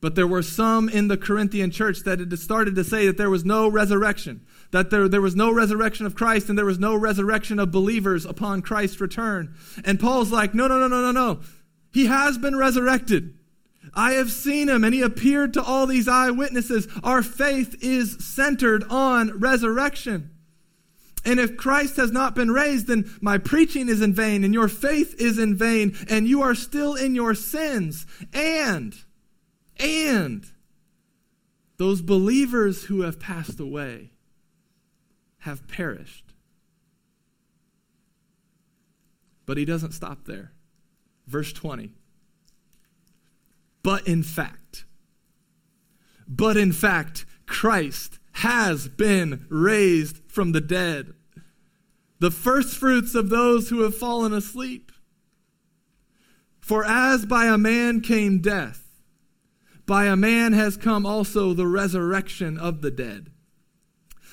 But 0.01 0.15
there 0.15 0.27
were 0.27 0.43
some 0.43 0.87
in 0.87 1.09
the 1.09 1.17
Corinthian 1.17 1.71
church 1.71 2.01
that 2.01 2.19
had 2.19 2.37
started 2.39 2.75
to 2.75 2.83
say 2.83 3.05
that 3.07 3.17
there 3.17 3.29
was 3.29 3.43
no 3.43 3.67
resurrection 3.67 4.45
that 4.71 4.89
there, 4.89 5.07
there 5.07 5.21
was 5.21 5.35
no 5.35 5.51
resurrection 5.51 6.05
of 6.05 6.15
Christ 6.15 6.49
and 6.49 6.57
there 6.57 6.65
was 6.65 6.79
no 6.79 6.95
resurrection 6.95 7.59
of 7.59 7.71
believers 7.71 8.25
upon 8.25 8.61
Christ's 8.61 9.01
return. 9.01 9.55
And 9.83 9.99
Paul's 9.99 10.31
like, 10.31 10.53
no, 10.53 10.67
no, 10.67 10.79
no, 10.79 10.87
no, 10.87 11.01
no, 11.01 11.11
no. 11.11 11.39
He 11.91 12.05
has 12.05 12.37
been 12.37 12.55
resurrected. 12.55 13.33
I 13.95 14.13
have 14.13 14.31
seen 14.31 14.69
him 14.69 14.83
and 14.83 14.93
he 14.93 15.01
appeared 15.01 15.53
to 15.53 15.63
all 15.63 15.87
these 15.87 16.07
eyewitnesses. 16.07 16.87
Our 17.03 17.23
faith 17.23 17.75
is 17.81 18.23
centered 18.23 18.83
on 18.89 19.39
resurrection. 19.39 20.31
And 21.25 21.39
if 21.39 21.57
Christ 21.57 21.97
has 21.97 22.11
not 22.11 22.35
been 22.35 22.51
raised, 22.51 22.87
then 22.87 23.11
my 23.21 23.39
preaching 23.39 23.89
is 23.89 24.01
in 24.01 24.13
vain 24.13 24.43
and 24.43 24.53
your 24.53 24.67
faith 24.67 25.15
is 25.19 25.39
in 25.39 25.55
vain 25.55 25.97
and 26.09 26.27
you 26.27 26.43
are 26.43 26.55
still 26.55 26.93
in 26.93 27.15
your 27.15 27.33
sins. 27.33 28.05
And, 28.33 28.95
and, 29.79 30.45
those 31.77 32.01
believers 32.01 32.85
who 32.85 33.01
have 33.01 33.19
passed 33.19 33.59
away 33.59 34.11
have 35.39 35.67
perished. 35.67 36.33
But 39.45 39.57
he 39.57 39.65
doesn't 39.65 39.93
stop 39.93 40.25
there. 40.25 40.51
Verse 41.25 41.53
20. 41.53 41.93
But 43.81 44.07
in 44.07 44.23
fact, 44.23 44.85
but 46.27 46.57
in 46.57 46.71
fact, 46.71 47.25
Christ 47.47 48.19
has 48.33 48.87
been 48.87 49.45
raised 49.49 50.19
from 50.27 50.51
the 50.51 50.61
dead, 50.61 51.13
the 52.19 52.29
firstfruits 52.29 53.15
of 53.15 53.29
those 53.29 53.69
who 53.69 53.81
have 53.81 53.97
fallen 53.97 54.33
asleep. 54.33 54.91
For 56.59 56.85
as 56.85 57.25
by 57.25 57.45
a 57.45 57.57
man 57.57 58.01
came 58.01 58.41
death, 58.41 58.88
by 59.89 60.05
a 60.05 60.15
man 60.15 60.53
has 60.53 60.77
come 60.77 61.03
also 61.03 61.51
the 61.51 61.65
resurrection 61.65 62.59
of 62.59 62.83
the 62.83 62.91
dead. 62.91 63.31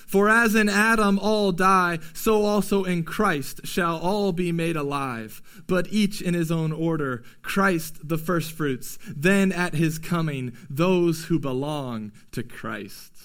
For 0.06 0.28
as 0.28 0.54
in 0.54 0.68
Adam 0.68 1.18
all 1.18 1.50
die, 1.50 1.98
so 2.12 2.44
also 2.44 2.84
in 2.84 3.04
Christ 3.04 3.62
shall 3.64 3.96
all 3.96 4.32
be 4.32 4.52
made 4.52 4.76
alive, 4.76 5.40
but 5.66 5.88
each 5.90 6.20
in 6.20 6.34
his 6.34 6.52
own 6.52 6.72
order. 6.72 7.24
Christ 7.40 8.06
the 8.06 8.18
firstfruits, 8.18 8.98
then 9.08 9.50
at 9.50 9.72
his 9.72 9.98
coming, 9.98 10.54
those 10.68 11.24
who 11.24 11.38
belong 11.38 12.12
to 12.32 12.42
Christ. 12.42 13.16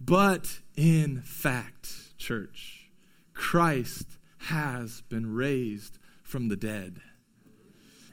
But 0.00 0.60
in 0.76 1.20
fact, 1.20 2.16
church, 2.16 2.88
Christ 3.34 4.16
has 4.38 5.02
been 5.10 5.34
raised 5.34 5.98
from 6.22 6.48
the 6.48 6.56
dead. 6.56 7.02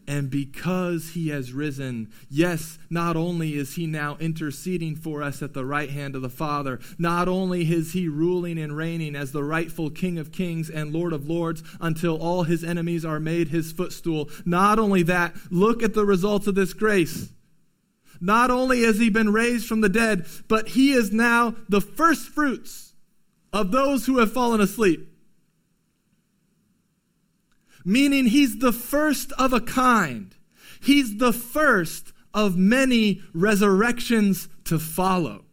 And 0.05 0.29
because 0.29 1.11
he 1.11 1.29
has 1.29 1.53
risen, 1.53 2.11
yes, 2.29 2.77
not 2.89 3.15
only 3.15 3.55
is 3.55 3.75
he 3.75 3.87
now 3.87 4.17
interceding 4.19 4.97
for 4.97 5.23
us 5.23 5.41
at 5.41 5.53
the 5.53 5.65
right 5.65 5.89
hand 5.89 6.15
of 6.15 6.21
the 6.21 6.29
Father, 6.29 6.81
not 6.99 7.29
only 7.29 7.71
is 7.71 7.93
he 7.93 8.09
ruling 8.09 8.57
and 8.59 8.75
reigning 8.75 9.15
as 9.15 9.31
the 9.31 9.45
rightful 9.45 9.89
King 9.89 10.17
of 10.17 10.33
kings 10.33 10.69
and 10.69 10.91
Lord 10.91 11.13
of 11.13 11.29
lords 11.29 11.63
until 11.79 12.17
all 12.17 12.43
his 12.43 12.65
enemies 12.65 13.05
are 13.05 13.19
made 13.19 13.47
his 13.47 13.71
footstool, 13.71 14.29
not 14.43 14.77
only 14.77 15.03
that, 15.03 15.35
look 15.49 15.81
at 15.81 15.93
the 15.93 16.05
results 16.05 16.47
of 16.47 16.55
this 16.55 16.73
grace. 16.73 17.29
not 18.19 18.49
only 18.49 18.83
has 18.83 18.99
he 18.99 19.09
been 19.09 19.33
raised 19.33 19.67
from 19.67 19.81
the 19.81 19.89
dead, 19.89 20.25
but 20.47 20.69
he 20.69 20.93
is 20.93 21.11
now 21.11 21.55
the 21.67 21.81
first 21.81 22.29
fruits 22.29 22.93
of 23.51 23.71
those 23.71 24.05
who 24.05 24.19
have 24.19 24.31
fallen 24.31 24.61
asleep. 24.61 25.12
Meaning 27.85 28.27
he's 28.27 28.59
the 28.59 28.71
first 28.71 29.31
of 29.33 29.53
a 29.53 29.61
kind. 29.61 30.35
He's 30.81 31.17
the 31.17 31.33
first 31.33 32.13
of 32.33 32.57
many 32.57 33.21
resurrections 33.33 34.49
to 34.65 34.79
follow. 34.79 35.45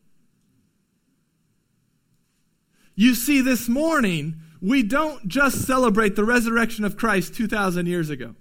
You 2.95 3.15
see, 3.15 3.41
this 3.41 3.69
morning, 3.69 4.37
we 4.61 4.83
don't 4.83 5.27
just 5.27 5.67
celebrate 5.67 6.17
the 6.17 6.25
resurrection 6.25 6.85
of 6.85 6.97
Christ 6.97 7.35
2,000 7.35 7.87
years 7.87 8.11
ago. 8.11 8.35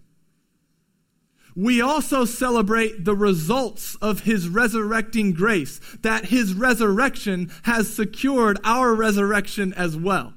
We 1.56 1.82
also 1.82 2.26
celebrate 2.26 3.06
the 3.06 3.16
results 3.16 3.96
of 4.02 4.22
his 4.22 4.48
resurrecting 4.48 5.34
grace, 5.34 5.80
that 6.02 6.26
his 6.26 6.54
resurrection 6.54 7.52
has 7.64 7.94
secured 7.94 8.60
our 8.64 8.94
resurrection 8.94 9.74
as 9.74 9.98
well. 9.98 10.34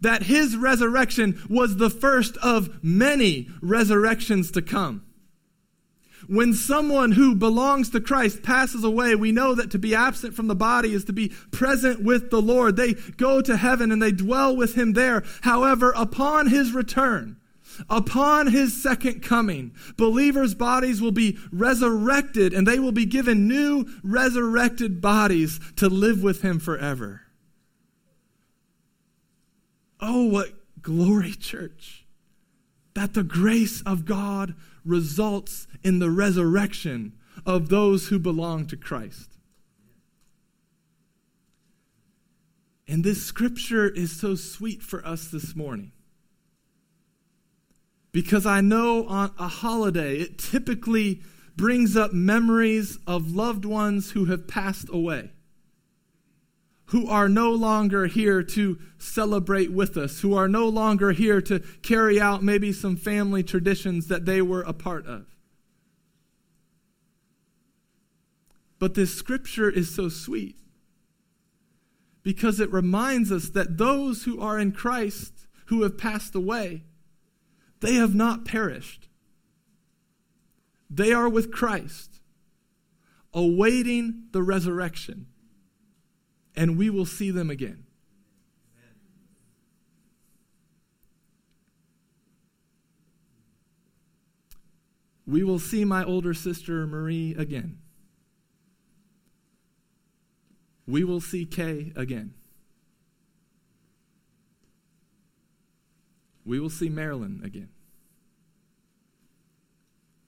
That 0.00 0.24
his 0.24 0.56
resurrection 0.56 1.42
was 1.48 1.76
the 1.76 1.90
first 1.90 2.36
of 2.38 2.82
many 2.82 3.48
resurrections 3.60 4.50
to 4.52 4.62
come. 4.62 5.06
When 6.28 6.54
someone 6.54 7.12
who 7.12 7.36
belongs 7.36 7.90
to 7.90 8.00
Christ 8.00 8.42
passes 8.42 8.82
away, 8.82 9.14
we 9.14 9.30
know 9.30 9.54
that 9.54 9.70
to 9.72 9.78
be 9.78 9.94
absent 9.94 10.34
from 10.34 10.48
the 10.48 10.56
body 10.56 10.92
is 10.92 11.04
to 11.04 11.12
be 11.12 11.28
present 11.52 12.02
with 12.02 12.30
the 12.30 12.42
Lord. 12.42 12.76
They 12.76 12.94
go 12.94 13.40
to 13.40 13.56
heaven 13.56 13.92
and 13.92 14.02
they 14.02 14.12
dwell 14.12 14.56
with 14.56 14.74
him 14.74 14.94
there. 14.94 15.22
However, 15.42 15.92
upon 15.94 16.48
his 16.48 16.72
return, 16.72 17.36
upon 17.88 18.48
his 18.48 18.80
second 18.82 19.22
coming, 19.22 19.72
believers' 19.96 20.54
bodies 20.54 21.00
will 21.00 21.12
be 21.12 21.38
resurrected 21.52 22.52
and 22.52 22.66
they 22.66 22.80
will 22.80 22.92
be 22.92 23.06
given 23.06 23.46
new 23.46 23.86
resurrected 24.02 25.00
bodies 25.00 25.60
to 25.76 25.88
live 25.88 26.22
with 26.22 26.42
him 26.42 26.58
forever. 26.58 27.22
Oh, 30.00 30.26
what 30.26 30.52
glory, 30.82 31.32
church! 31.32 32.06
That 32.94 33.14
the 33.14 33.22
grace 33.22 33.82
of 33.82 34.04
God 34.04 34.54
results 34.84 35.66
in 35.82 35.98
the 35.98 36.10
resurrection 36.10 37.12
of 37.44 37.68
those 37.68 38.08
who 38.08 38.18
belong 38.18 38.66
to 38.66 38.76
Christ. 38.76 39.32
And 42.88 43.02
this 43.02 43.24
scripture 43.24 43.88
is 43.88 44.18
so 44.18 44.34
sweet 44.36 44.82
for 44.82 45.04
us 45.04 45.28
this 45.28 45.56
morning. 45.56 45.92
Because 48.12 48.46
I 48.46 48.60
know 48.60 49.06
on 49.06 49.32
a 49.38 49.48
holiday, 49.48 50.16
it 50.16 50.38
typically 50.38 51.20
brings 51.56 51.96
up 51.96 52.12
memories 52.12 52.98
of 53.06 53.34
loved 53.34 53.64
ones 53.64 54.12
who 54.12 54.26
have 54.26 54.46
passed 54.46 54.88
away 54.90 55.30
who 56.86 57.08
are 57.08 57.28
no 57.28 57.50
longer 57.50 58.06
here 58.06 58.42
to 58.42 58.78
celebrate 58.98 59.72
with 59.72 59.96
us, 59.96 60.20
who 60.20 60.34
are 60.34 60.48
no 60.48 60.68
longer 60.68 61.12
here 61.12 61.40
to 61.42 61.60
carry 61.82 62.20
out 62.20 62.42
maybe 62.42 62.72
some 62.72 62.96
family 62.96 63.42
traditions 63.42 64.06
that 64.06 64.24
they 64.24 64.40
were 64.40 64.62
a 64.62 64.72
part 64.72 65.06
of. 65.06 65.26
But 68.78 68.94
this 68.94 69.14
scripture 69.14 69.70
is 69.70 69.94
so 69.94 70.08
sweet 70.08 70.56
because 72.22 72.60
it 72.60 72.72
reminds 72.72 73.32
us 73.32 73.50
that 73.50 73.78
those 73.78 74.24
who 74.24 74.40
are 74.40 74.58
in 74.58 74.70
Christ, 74.72 75.46
who 75.66 75.82
have 75.82 75.98
passed 75.98 76.34
away, 76.34 76.84
they 77.80 77.94
have 77.94 78.14
not 78.14 78.44
perished. 78.44 79.08
They 80.88 81.12
are 81.12 81.28
with 81.28 81.50
Christ, 81.50 82.20
awaiting 83.34 84.24
the 84.30 84.42
resurrection 84.42 85.26
and 86.56 86.78
we 86.78 86.88
will 86.90 87.04
see 87.04 87.30
them 87.30 87.50
again. 87.50 87.84
We 95.26 95.42
will 95.42 95.58
see 95.58 95.84
my 95.84 96.04
older 96.04 96.32
sister 96.32 96.86
Marie 96.86 97.34
again. 97.34 97.78
We 100.86 101.02
will 101.02 101.20
see 101.20 101.44
Kay 101.44 101.92
again. 101.96 102.34
We 106.44 106.60
will 106.60 106.70
see 106.70 106.88
Marilyn 106.88 107.42
again. 107.44 107.70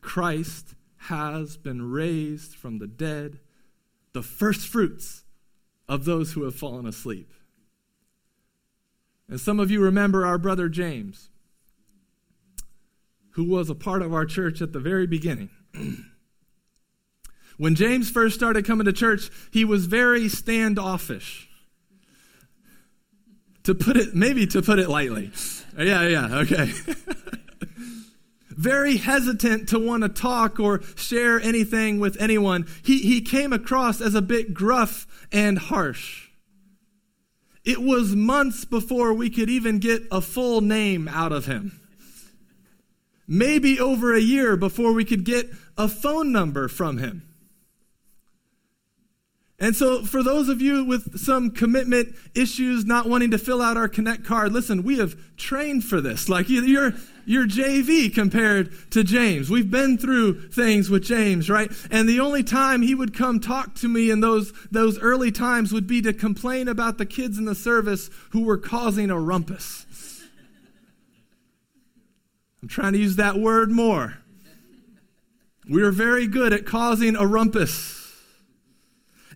Christ 0.01 0.75
has 1.03 1.57
been 1.57 1.91
raised 1.91 2.57
from 2.57 2.81
the 2.81 2.89
dead, 2.89 3.39
the 4.13 4.23
first 4.23 4.67
fruits 4.67 5.23
of 5.89 6.05
those 6.05 6.33
who 6.33 6.45
have 6.45 6.55
fallen 6.55 6.87
asleep. 6.87 7.33
And 9.29 9.41
some 9.41 9.61
of 9.61 9.71
you 9.71 9.81
remember 9.81 10.25
our 10.25 10.39
brother 10.39 10.69
James, 10.69 11.29
who 13.33 13.45
was 13.45 13.71
a 13.71 13.75
part 13.75 14.03
of 14.03 14.13
our 14.13 14.27
church 14.27 14.61
at 14.61 14.73
the 14.73 14.81
very 14.81 15.07
beginning. 15.07 15.51
when 17.57 17.75
James 17.75 18.11
first 18.11 18.35
started 18.35 18.67
coming 18.67 18.87
to 18.87 18.93
church, 18.93 19.31
he 19.51 19.65
was 19.65 19.87
very 19.87 20.29
standoffish. 20.29 21.49
To 23.65 23.75
put 23.75 23.99
it, 23.99 24.15
maybe 24.15 24.47
to 24.47 24.63
put 24.63 24.79
it 24.79 24.89
lightly. 24.89 25.31
Yeah, 25.77 26.09
yeah, 26.09 26.39
okay. 26.39 26.73
very 28.59 28.97
hesitant 28.97 29.69
to 29.69 29.79
want 29.79 30.03
to 30.03 30.09
talk 30.09 30.59
or 30.59 30.83
share 30.97 31.41
anything 31.41 32.01
with 32.01 32.21
anyone. 32.21 32.67
He, 32.83 32.99
he 32.99 33.21
came 33.21 33.53
across 33.53 34.01
as 34.01 34.17
a 34.17 34.21
bit 34.21 34.53
gruff 34.53 35.07
and 35.31 35.57
harsh. 35.57 36.31
It 37.65 37.81
was 37.81 38.17
months 38.17 38.65
before 38.65 39.15
we 39.15 39.31
could 39.31 39.49
even 39.49 39.79
get 39.79 40.03
a 40.11 40.21
full 40.21 40.61
name 40.61 41.07
out 41.07 41.31
of 41.31 41.47
him. 41.47 41.81
Maybe 43.29 43.79
over 43.79 44.13
a 44.13 44.21
year 44.21 44.57
before 44.57 44.93
we 44.93 45.05
could 45.05 45.25
get 45.25 45.51
a 45.77 45.87
phone 45.87 46.33
number 46.33 46.67
from 46.67 46.99
him. 46.99 47.28
And 49.61 49.75
so, 49.75 50.05
for 50.05 50.23
those 50.23 50.49
of 50.49 50.63
you 50.63 50.85
with 50.85 51.19
some 51.19 51.51
commitment 51.51 52.15
issues, 52.33 52.85
not 52.85 53.09
wanting 53.09 53.33
to 53.33 53.39
fill 53.39 53.61
out 53.61 53.77
our 53.77 53.89
Connect 53.89 54.25
card, 54.25 54.53
listen, 54.53 54.85
we 54.85 54.99
have 54.99 55.17
trained 55.37 55.83
for 55.83 56.01
this. 56.01 56.29
Like, 56.29 56.49
you're, 56.49 56.93
you're 57.27 57.47
JV 57.47 58.15
compared 58.15 58.73
to 58.93 59.03
James. 59.03 59.51
We've 59.51 59.69
been 59.69 59.99
through 59.99 60.51
things 60.51 60.89
with 60.89 61.03
James, 61.03 61.51
right? 61.51 61.73
And 61.91 62.09
the 62.09 62.21
only 62.21 62.45
time 62.45 62.83
he 62.83 62.95
would 62.95 63.13
come 63.13 63.41
talk 63.41 63.75
to 63.77 63.89
me 63.89 64.13
in 64.13 64.21
those, 64.21 64.53
those 64.71 64.97
early 65.01 65.33
times 65.33 65.73
would 65.73 65.89
be 65.89 66.03
to 66.03 66.13
complain 66.13 66.69
about 66.69 66.99
the 66.99 67.07
kids 67.07 67.37
in 67.37 67.45
the 67.45 67.57
service 67.57 68.11
who 68.31 68.45
were 68.45 68.59
causing 68.59 69.11
a 69.11 69.19
rumpus. 69.19 69.87
I'm 72.63 72.69
trying 72.69 72.93
to 72.93 72.99
use 73.01 73.17
that 73.17 73.37
word 73.37 73.73
more. 73.73 74.19
We 75.69 75.83
are 75.83 75.91
very 75.91 76.29
good 76.29 76.53
at 76.53 76.65
causing 76.65 77.17
a 77.17 77.27
rumpus. 77.27 77.98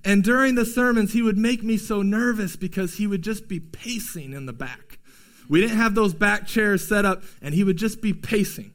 And 0.04 0.24
during 0.24 0.54
the 0.54 0.66
sermons, 0.66 1.12
he 1.12 1.22
would 1.22 1.38
make 1.38 1.62
me 1.62 1.76
so 1.76 2.02
nervous 2.02 2.56
because 2.56 2.94
he 2.94 3.06
would 3.06 3.22
just 3.22 3.48
be 3.48 3.60
pacing 3.60 4.32
in 4.32 4.46
the 4.46 4.52
back. 4.52 4.98
We 5.48 5.60
didn't 5.60 5.76
have 5.76 5.94
those 5.94 6.14
back 6.14 6.46
chairs 6.46 6.86
set 6.86 7.04
up, 7.04 7.22
and 7.40 7.54
he 7.54 7.64
would 7.64 7.76
just 7.76 8.00
be 8.00 8.12
pacing. 8.12 8.72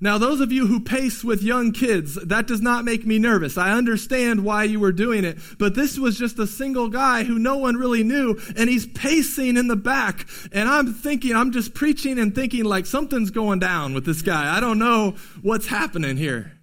Now, 0.00 0.16
those 0.16 0.40
of 0.40 0.52
you 0.52 0.66
who 0.68 0.78
pace 0.78 1.24
with 1.24 1.42
young 1.42 1.72
kids, 1.72 2.14
that 2.14 2.46
does 2.46 2.60
not 2.60 2.84
make 2.84 3.04
me 3.04 3.18
nervous. 3.18 3.58
I 3.58 3.72
understand 3.72 4.44
why 4.44 4.62
you 4.64 4.78
were 4.78 4.92
doing 4.92 5.24
it. 5.24 5.38
But 5.58 5.74
this 5.74 5.98
was 5.98 6.16
just 6.16 6.38
a 6.38 6.46
single 6.46 6.88
guy 6.88 7.24
who 7.24 7.36
no 7.38 7.56
one 7.56 7.76
really 7.76 8.04
knew, 8.04 8.38
and 8.56 8.70
he's 8.70 8.86
pacing 8.86 9.56
in 9.56 9.66
the 9.66 9.76
back. 9.76 10.28
And 10.52 10.68
I'm 10.68 10.94
thinking, 10.94 11.34
I'm 11.34 11.50
just 11.50 11.74
preaching 11.74 12.18
and 12.18 12.32
thinking 12.32 12.64
like 12.64 12.86
something's 12.86 13.30
going 13.30 13.58
down 13.58 13.92
with 13.92 14.06
this 14.06 14.22
guy. 14.22 14.56
I 14.56 14.60
don't 14.60 14.78
know 14.78 15.16
what's 15.42 15.66
happening 15.66 16.16
here. 16.16 16.57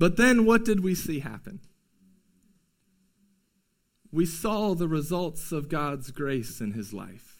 But 0.00 0.16
then 0.16 0.46
what 0.46 0.64
did 0.64 0.80
we 0.80 0.94
see 0.94 1.20
happen? 1.20 1.60
We 4.10 4.24
saw 4.24 4.74
the 4.74 4.88
results 4.88 5.52
of 5.52 5.68
God's 5.68 6.10
grace 6.10 6.58
in 6.62 6.72
his 6.72 6.94
life. 6.94 7.36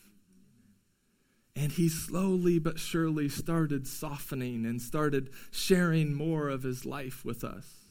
And 1.56 1.72
he 1.72 1.88
slowly 1.88 2.58
but 2.58 2.78
surely 2.78 3.30
started 3.30 3.86
softening 3.86 4.66
and 4.66 4.80
started 4.80 5.30
sharing 5.50 6.14
more 6.14 6.50
of 6.50 6.62
his 6.62 6.84
life 6.84 7.24
with 7.24 7.44
us. 7.44 7.86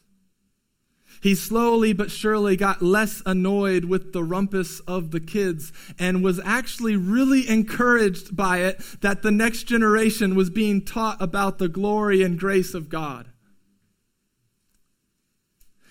He 1.20 1.34
slowly 1.34 1.92
but 1.92 2.12
surely 2.12 2.56
got 2.56 2.84
less 2.84 3.24
annoyed 3.26 3.86
with 3.86 4.14
the 4.14 4.24
rumpus 4.24 4.82
of 4.82 5.10
the 5.10 5.20
kids 5.20 5.74
and 5.98 6.24
was 6.24 6.40
actually 6.46 6.96
really 6.96 7.50
encouraged 7.50 8.36
by 8.36 8.60
it 8.60 8.80
that 9.02 9.24
the 9.24 9.32
next 9.32 9.64
generation 9.64 10.36
was 10.36 10.52
being 10.52 10.86
taught 10.86 11.20
about 11.20 11.58
the 11.58 11.70
glory 11.70 12.22
and 12.22 12.38
grace 12.38 12.76
of 12.76 12.88
God. 12.88 13.32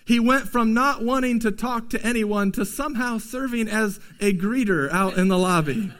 He 0.08 0.18
went 0.18 0.48
from 0.48 0.72
not 0.72 1.04
wanting 1.04 1.38
to 1.40 1.52
talk 1.52 1.90
to 1.90 2.02
anyone 2.02 2.50
to 2.52 2.64
somehow 2.64 3.18
serving 3.18 3.68
as 3.68 4.00
a 4.22 4.32
greeter 4.32 4.90
out 4.90 5.18
in 5.18 5.28
the 5.28 5.36
lobby. 5.36 5.92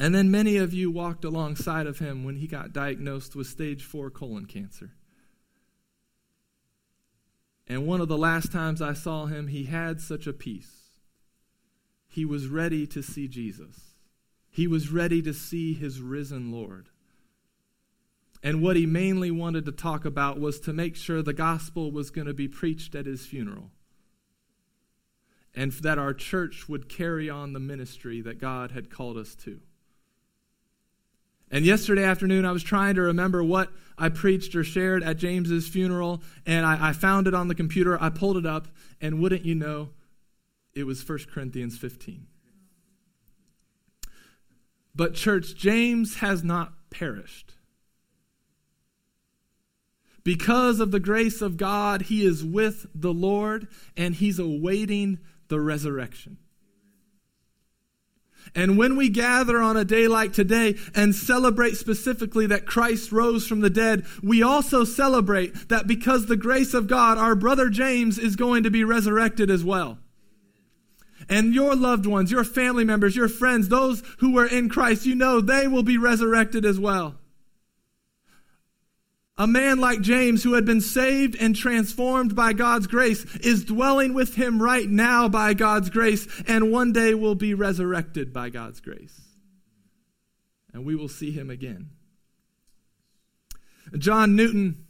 And 0.00 0.12
then 0.12 0.32
many 0.32 0.56
of 0.56 0.74
you 0.74 0.90
walked 0.90 1.24
alongside 1.24 1.86
of 1.86 2.00
him 2.00 2.24
when 2.24 2.34
he 2.34 2.48
got 2.48 2.72
diagnosed 2.72 3.36
with 3.36 3.46
stage 3.46 3.84
four 3.84 4.10
colon 4.10 4.46
cancer. 4.46 4.90
And 7.68 7.86
one 7.86 8.00
of 8.00 8.08
the 8.08 8.18
last 8.18 8.50
times 8.50 8.82
I 8.82 8.94
saw 8.94 9.26
him, 9.26 9.46
he 9.46 9.66
had 9.66 10.00
such 10.00 10.26
a 10.26 10.32
peace. 10.32 10.98
He 12.08 12.24
was 12.24 12.48
ready 12.48 12.84
to 12.88 13.00
see 13.00 13.28
Jesus, 13.28 13.94
he 14.50 14.66
was 14.66 14.90
ready 14.90 15.22
to 15.22 15.32
see 15.32 15.72
his 15.72 16.00
risen 16.00 16.50
Lord. 16.50 16.88
And 18.44 18.60
what 18.60 18.76
he 18.76 18.84
mainly 18.84 19.30
wanted 19.30 19.64
to 19.64 19.72
talk 19.72 20.04
about 20.04 20.38
was 20.38 20.60
to 20.60 20.74
make 20.74 20.96
sure 20.96 21.22
the 21.22 21.32
gospel 21.32 21.90
was 21.90 22.10
going 22.10 22.26
to 22.26 22.34
be 22.34 22.46
preached 22.46 22.94
at 22.94 23.06
his 23.06 23.24
funeral. 23.24 23.70
And 25.54 25.72
that 25.72 25.98
our 25.98 26.12
church 26.12 26.68
would 26.68 26.86
carry 26.86 27.30
on 27.30 27.54
the 27.54 27.60
ministry 27.60 28.20
that 28.20 28.38
God 28.38 28.72
had 28.72 28.90
called 28.90 29.16
us 29.16 29.34
to. 29.36 29.60
And 31.50 31.64
yesterday 31.64 32.04
afternoon, 32.04 32.44
I 32.44 32.52
was 32.52 32.62
trying 32.62 32.96
to 32.96 33.02
remember 33.02 33.42
what 33.42 33.70
I 33.96 34.10
preached 34.10 34.54
or 34.54 34.64
shared 34.64 35.02
at 35.02 35.16
James's 35.16 35.66
funeral, 35.66 36.22
and 36.44 36.66
I, 36.66 36.88
I, 36.88 36.92
found 36.92 37.26
it 37.28 37.34
on 37.34 37.48
the 37.48 37.54
computer. 37.54 37.96
I 38.02 38.10
pulled 38.10 38.36
it 38.36 38.44
up, 38.44 38.66
and 39.00 39.20
wouldn't 39.20 39.44
you 39.44 39.54
know, 39.54 39.90
it 40.74 40.84
was 40.84 41.08
1 41.08 41.18
Corinthians 41.32 41.78
15. 41.78 42.26
But, 44.96 45.14
church, 45.14 45.54
James 45.54 46.16
has 46.16 46.42
not 46.42 46.72
perished. 46.90 47.53
Because 50.24 50.80
of 50.80 50.90
the 50.90 51.00
grace 51.00 51.42
of 51.42 51.58
God, 51.58 52.02
he 52.02 52.24
is 52.24 52.42
with 52.42 52.86
the 52.94 53.12
Lord 53.12 53.68
and 53.96 54.14
he's 54.14 54.38
awaiting 54.38 55.18
the 55.48 55.60
resurrection. 55.60 56.38
And 58.54 58.78
when 58.78 58.96
we 58.96 59.08
gather 59.08 59.60
on 59.60 59.76
a 59.76 59.84
day 59.84 60.06
like 60.06 60.32
today 60.32 60.76
and 60.94 61.14
celebrate 61.14 61.76
specifically 61.76 62.46
that 62.46 62.66
Christ 62.66 63.12
rose 63.12 63.46
from 63.46 63.60
the 63.60 63.70
dead, 63.70 64.04
we 64.22 64.42
also 64.42 64.84
celebrate 64.84 65.68
that 65.68 65.86
because 65.86 66.26
the 66.26 66.36
grace 66.36 66.74
of 66.74 66.86
God, 66.86 67.18
our 67.18 67.34
brother 67.34 67.68
James 67.68 68.18
is 68.18 68.36
going 68.36 68.62
to 68.62 68.70
be 68.70 68.84
resurrected 68.84 69.50
as 69.50 69.64
well. 69.64 69.98
And 71.28 71.54
your 71.54 71.74
loved 71.74 72.06
ones, 72.06 72.30
your 72.30 72.44
family 72.44 72.84
members, 72.84 73.16
your 73.16 73.28
friends, 73.28 73.68
those 73.68 74.02
who 74.18 74.38
are 74.38 74.46
in 74.46 74.68
Christ, 74.68 75.06
you 75.06 75.14
know 75.14 75.40
they 75.40 75.66
will 75.66 75.82
be 75.82 75.96
resurrected 75.96 76.64
as 76.64 76.78
well. 76.78 77.16
A 79.36 79.46
man 79.48 79.80
like 79.80 80.00
James, 80.00 80.44
who 80.44 80.54
had 80.54 80.64
been 80.64 80.80
saved 80.80 81.36
and 81.40 81.56
transformed 81.56 82.36
by 82.36 82.52
God's 82.52 82.86
grace, 82.86 83.24
is 83.36 83.64
dwelling 83.64 84.14
with 84.14 84.36
him 84.36 84.62
right 84.62 84.88
now 84.88 85.28
by 85.28 85.54
God's 85.54 85.90
grace, 85.90 86.28
and 86.46 86.70
one 86.70 86.92
day 86.92 87.14
will 87.14 87.34
be 87.34 87.52
resurrected 87.52 88.32
by 88.32 88.48
God's 88.48 88.80
grace. 88.80 89.20
And 90.72 90.84
we 90.84 90.94
will 90.94 91.08
see 91.08 91.32
him 91.32 91.50
again. 91.50 91.90
John 93.98 94.36
Newton, 94.36 94.86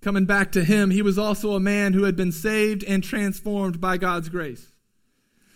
coming 0.00 0.24
back 0.24 0.52
to 0.52 0.64
him, 0.64 0.90
he 0.90 1.02
was 1.02 1.18
also 1.18 1.52
a 1.52 1.60
man 1.60 1.92
who 1.92 2.04
had 2.04 2.16
been 2.16 2.32
saved 2.32 2.84
and 2.84 3.04
transformed 3.04 3.82
by 3.82 3.98
God's 3.98 4.30
grace. 4.30 4.72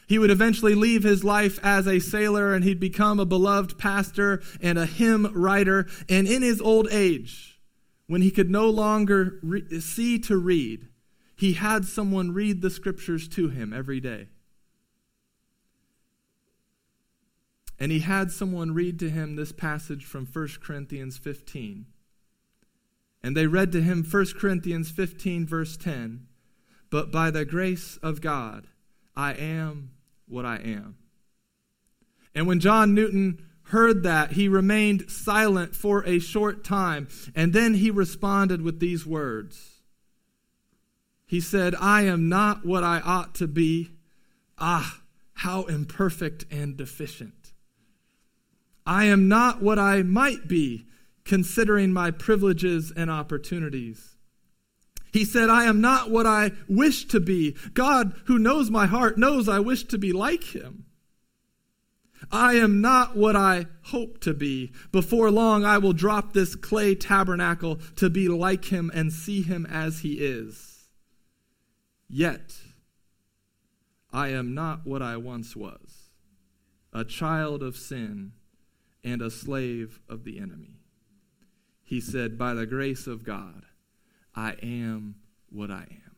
He 0.07 0.19
would 0.19 0.31
eventually 0.31 0.75
leave 0.75 1.03
his 1.03 1.23
life 1.23 1.59
as 1.63 1.87
a 1.87 1.99
sailor 1.99 2.55
and 2.55 2.65
he'd 2.65 2.81
become 2.81 3.21
a 3.21 3.27
beloved 3.27 3.79
pastor 3.79 4.41
and 4.63 4.79
a 4.79 4.87
hymn 4.87 5.31
writer. 5.35 5.87
And 6.09 6.27
in 6.27 6.41
his 6.41 6.63
old 6.63 6.89
age, 6.91 7.58
when 8.09 8.23
he 8.23 8.31
could 8.31 8.51
no 8.51 8.69
longer 8.69 9.39
re- 9.43 9.81
see 9.81 10.19
to 10.19 10.37
read, 10.37 10.89
he 11.37 11.53
had 11.53 11.85
someone 11.85 12.33
read 12.33 12.63
the 12.63 12.71
scriptures 12.71 13.29
to 13.29 13.49
him 13.49 13.73
every 13.73 14.01
day. 14.01 14.29
And 17.79 17.93
he 17.93 18.01
had 18.01 18.33
someone 18.33 18.75
read 18.75 18.99
to 18.99 19.11
him 19.11 19.37
this 19.37 19.53
passage 19.53 20.05
from 20.05 20.27
1 20.27 20.49
Corinthians 20.61 21.17
15. 21.17 21.87
And 23.23 23.37
they 23.37 23.47
read 23.47 23.71
to 23.73 23.83
him 23.83 24.03
1 24.03 24.27
Corinthians 24.39 24.91
15, 24.91 25.47
verse 25.47 25.77
10 25.77 26.27
But 26.91 27.13
by 27.13 27.31
the 27.31 27.45
grace 27.45 27.99
of 28.03 28.21
God, 28.21 28.67
I 29.15 29.35
am 29.35 29.91
what 30.27 30.45
I 30.45 30.57
am. 30.57 30.97
And 32.35 32.47
when 32.47 32.59
John 32.59 32.95
Newton 32.95 33.45
heard 33.69 34.03
that, 34.03 34.33
he 34.33 34.49
remained 34.49 35.11
silent 35.11 35.75
for 35.75 36.05
a 36.07 36.19
short 36.19 36.65
time, 36.65 37.09
and 37.35 37.53
then 37.53 37.75
he 37.75 37.91
responded 37.91 38.63
with 38.63 38.81
these 38.81 39.07
words. 39.07 39.83
He 41.27 41.41
said, 41.41 41.75
I 41.75 42.03
am 42.03 42.29
not 42.29 42.65
what 42.65 42.83
I 42.83 43.01
ought 43.01 43.35
to 43.37 43.47
be. 43.47 43.91
Ah, 44.59 45.03
how 45.35 45.65
imperfect 45.65 46.47
and 46.51 46.77
deficient. 46.77 47.53
I 48.87 49.05
am 49.05 49.29
not 49.29 49.63
what 49.63 49.79
I 49.79 50.03
might 50.03 50.49
be, 50.49 50.87
considering 51.25 51.93
my 51.93 52.11
privileges 52.11 52.91
and 52.91 53.11
opportunities. 53.11 54.17
He 55.13 55.27
said, 55.27 55.51
I 55.51 55.65
am 55.65 55.83
not 55.83 56.11
what 56.11 56.27
I 56.27 56.53
wish 56.69 57.07
to 57.09 57.21
be. 57.21 57.55
God, 57.75 58.15
who 58.25 58.39
knows 58.39 58.71
my 58.71 58.87
heart, 58.87 59.19
knows 59.19 59.49
I 59.49 59.61
wish 59.61 59.85
to 59.85 59.99
be 59.99 60.13
like 60.13 60.55
him. 60.55 60.87
I 62.31 62.55
am 62.55 62.81
not 62.81 63.17
what 63.17 63.37
I 63.37 63.67
hope 63.85 64.21
to 64.21 64.35
be. 64.35 64.73
Before 64.93 65.31
long, 65.31 65.65
I 65.65 65.79
will 65.79 65.93
drop 65.93 66.33
this 66.33 66.55
clay 66.55 66.95
tabernacle 66.95 67.77
to 67.97 68.11
be 68.11 68.29
like 68.29 68.67
him 68.67 68.91
and 68.95 69.13
see 69.13 69.43
him 69.43 69.67
as 69.67 70.01
he 70.01 70.15
is. 70.15 70.89
Yet, 72.09 72.57
I 74.13 74.29
am 74.29 74.55
not 74.55 74.87
what 74.87 75.03
I 75.03 75.17
once 75.17 75.55
was 75.55 76.11
a 76.93 77.05
child 77.05 77.63
of 77.63 77.77
sin 77.77 78.33
and 79.05 79.21
a 79.21 79.31
slave 79.31 80.01
of 80.09 80.25
the 80.25 80.39
enemy. 80.39 80.81
He 81.85 82.01
said, 82.01 82.39
By 82.39 82.55
the 82.55 82.67
grace 82.67 83.07
of 83.07 83.25
God, 83.25 83.65
I 84.35 84.53
am 84.63 85.17
what 85.51 85.71
I 85.71 85.87
am. 85.91 86.17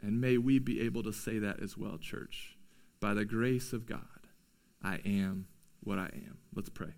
And 0.00 0.20
may 0.20 0.38
we 0.38 0.58
be 0.58 0.80
able 0.80 1.02
to 1.02 1.12
say 1.12 1.38
that 1.38 1.60
as 1.62 1.76
well, 1.76 1.98
church. 1.98 2.56
By 3.00 3.14
the 3.14 3.24
grace 3.24 3.72
of 3.72 3.86
God, 3.86 4.15
I 4.82 5.00
am 5.04 5.46
what 5.80 5.98
I 5.98 6.10
am. 6.14 6.38
Let's 6.54 6.68
pray. 6.68 6.94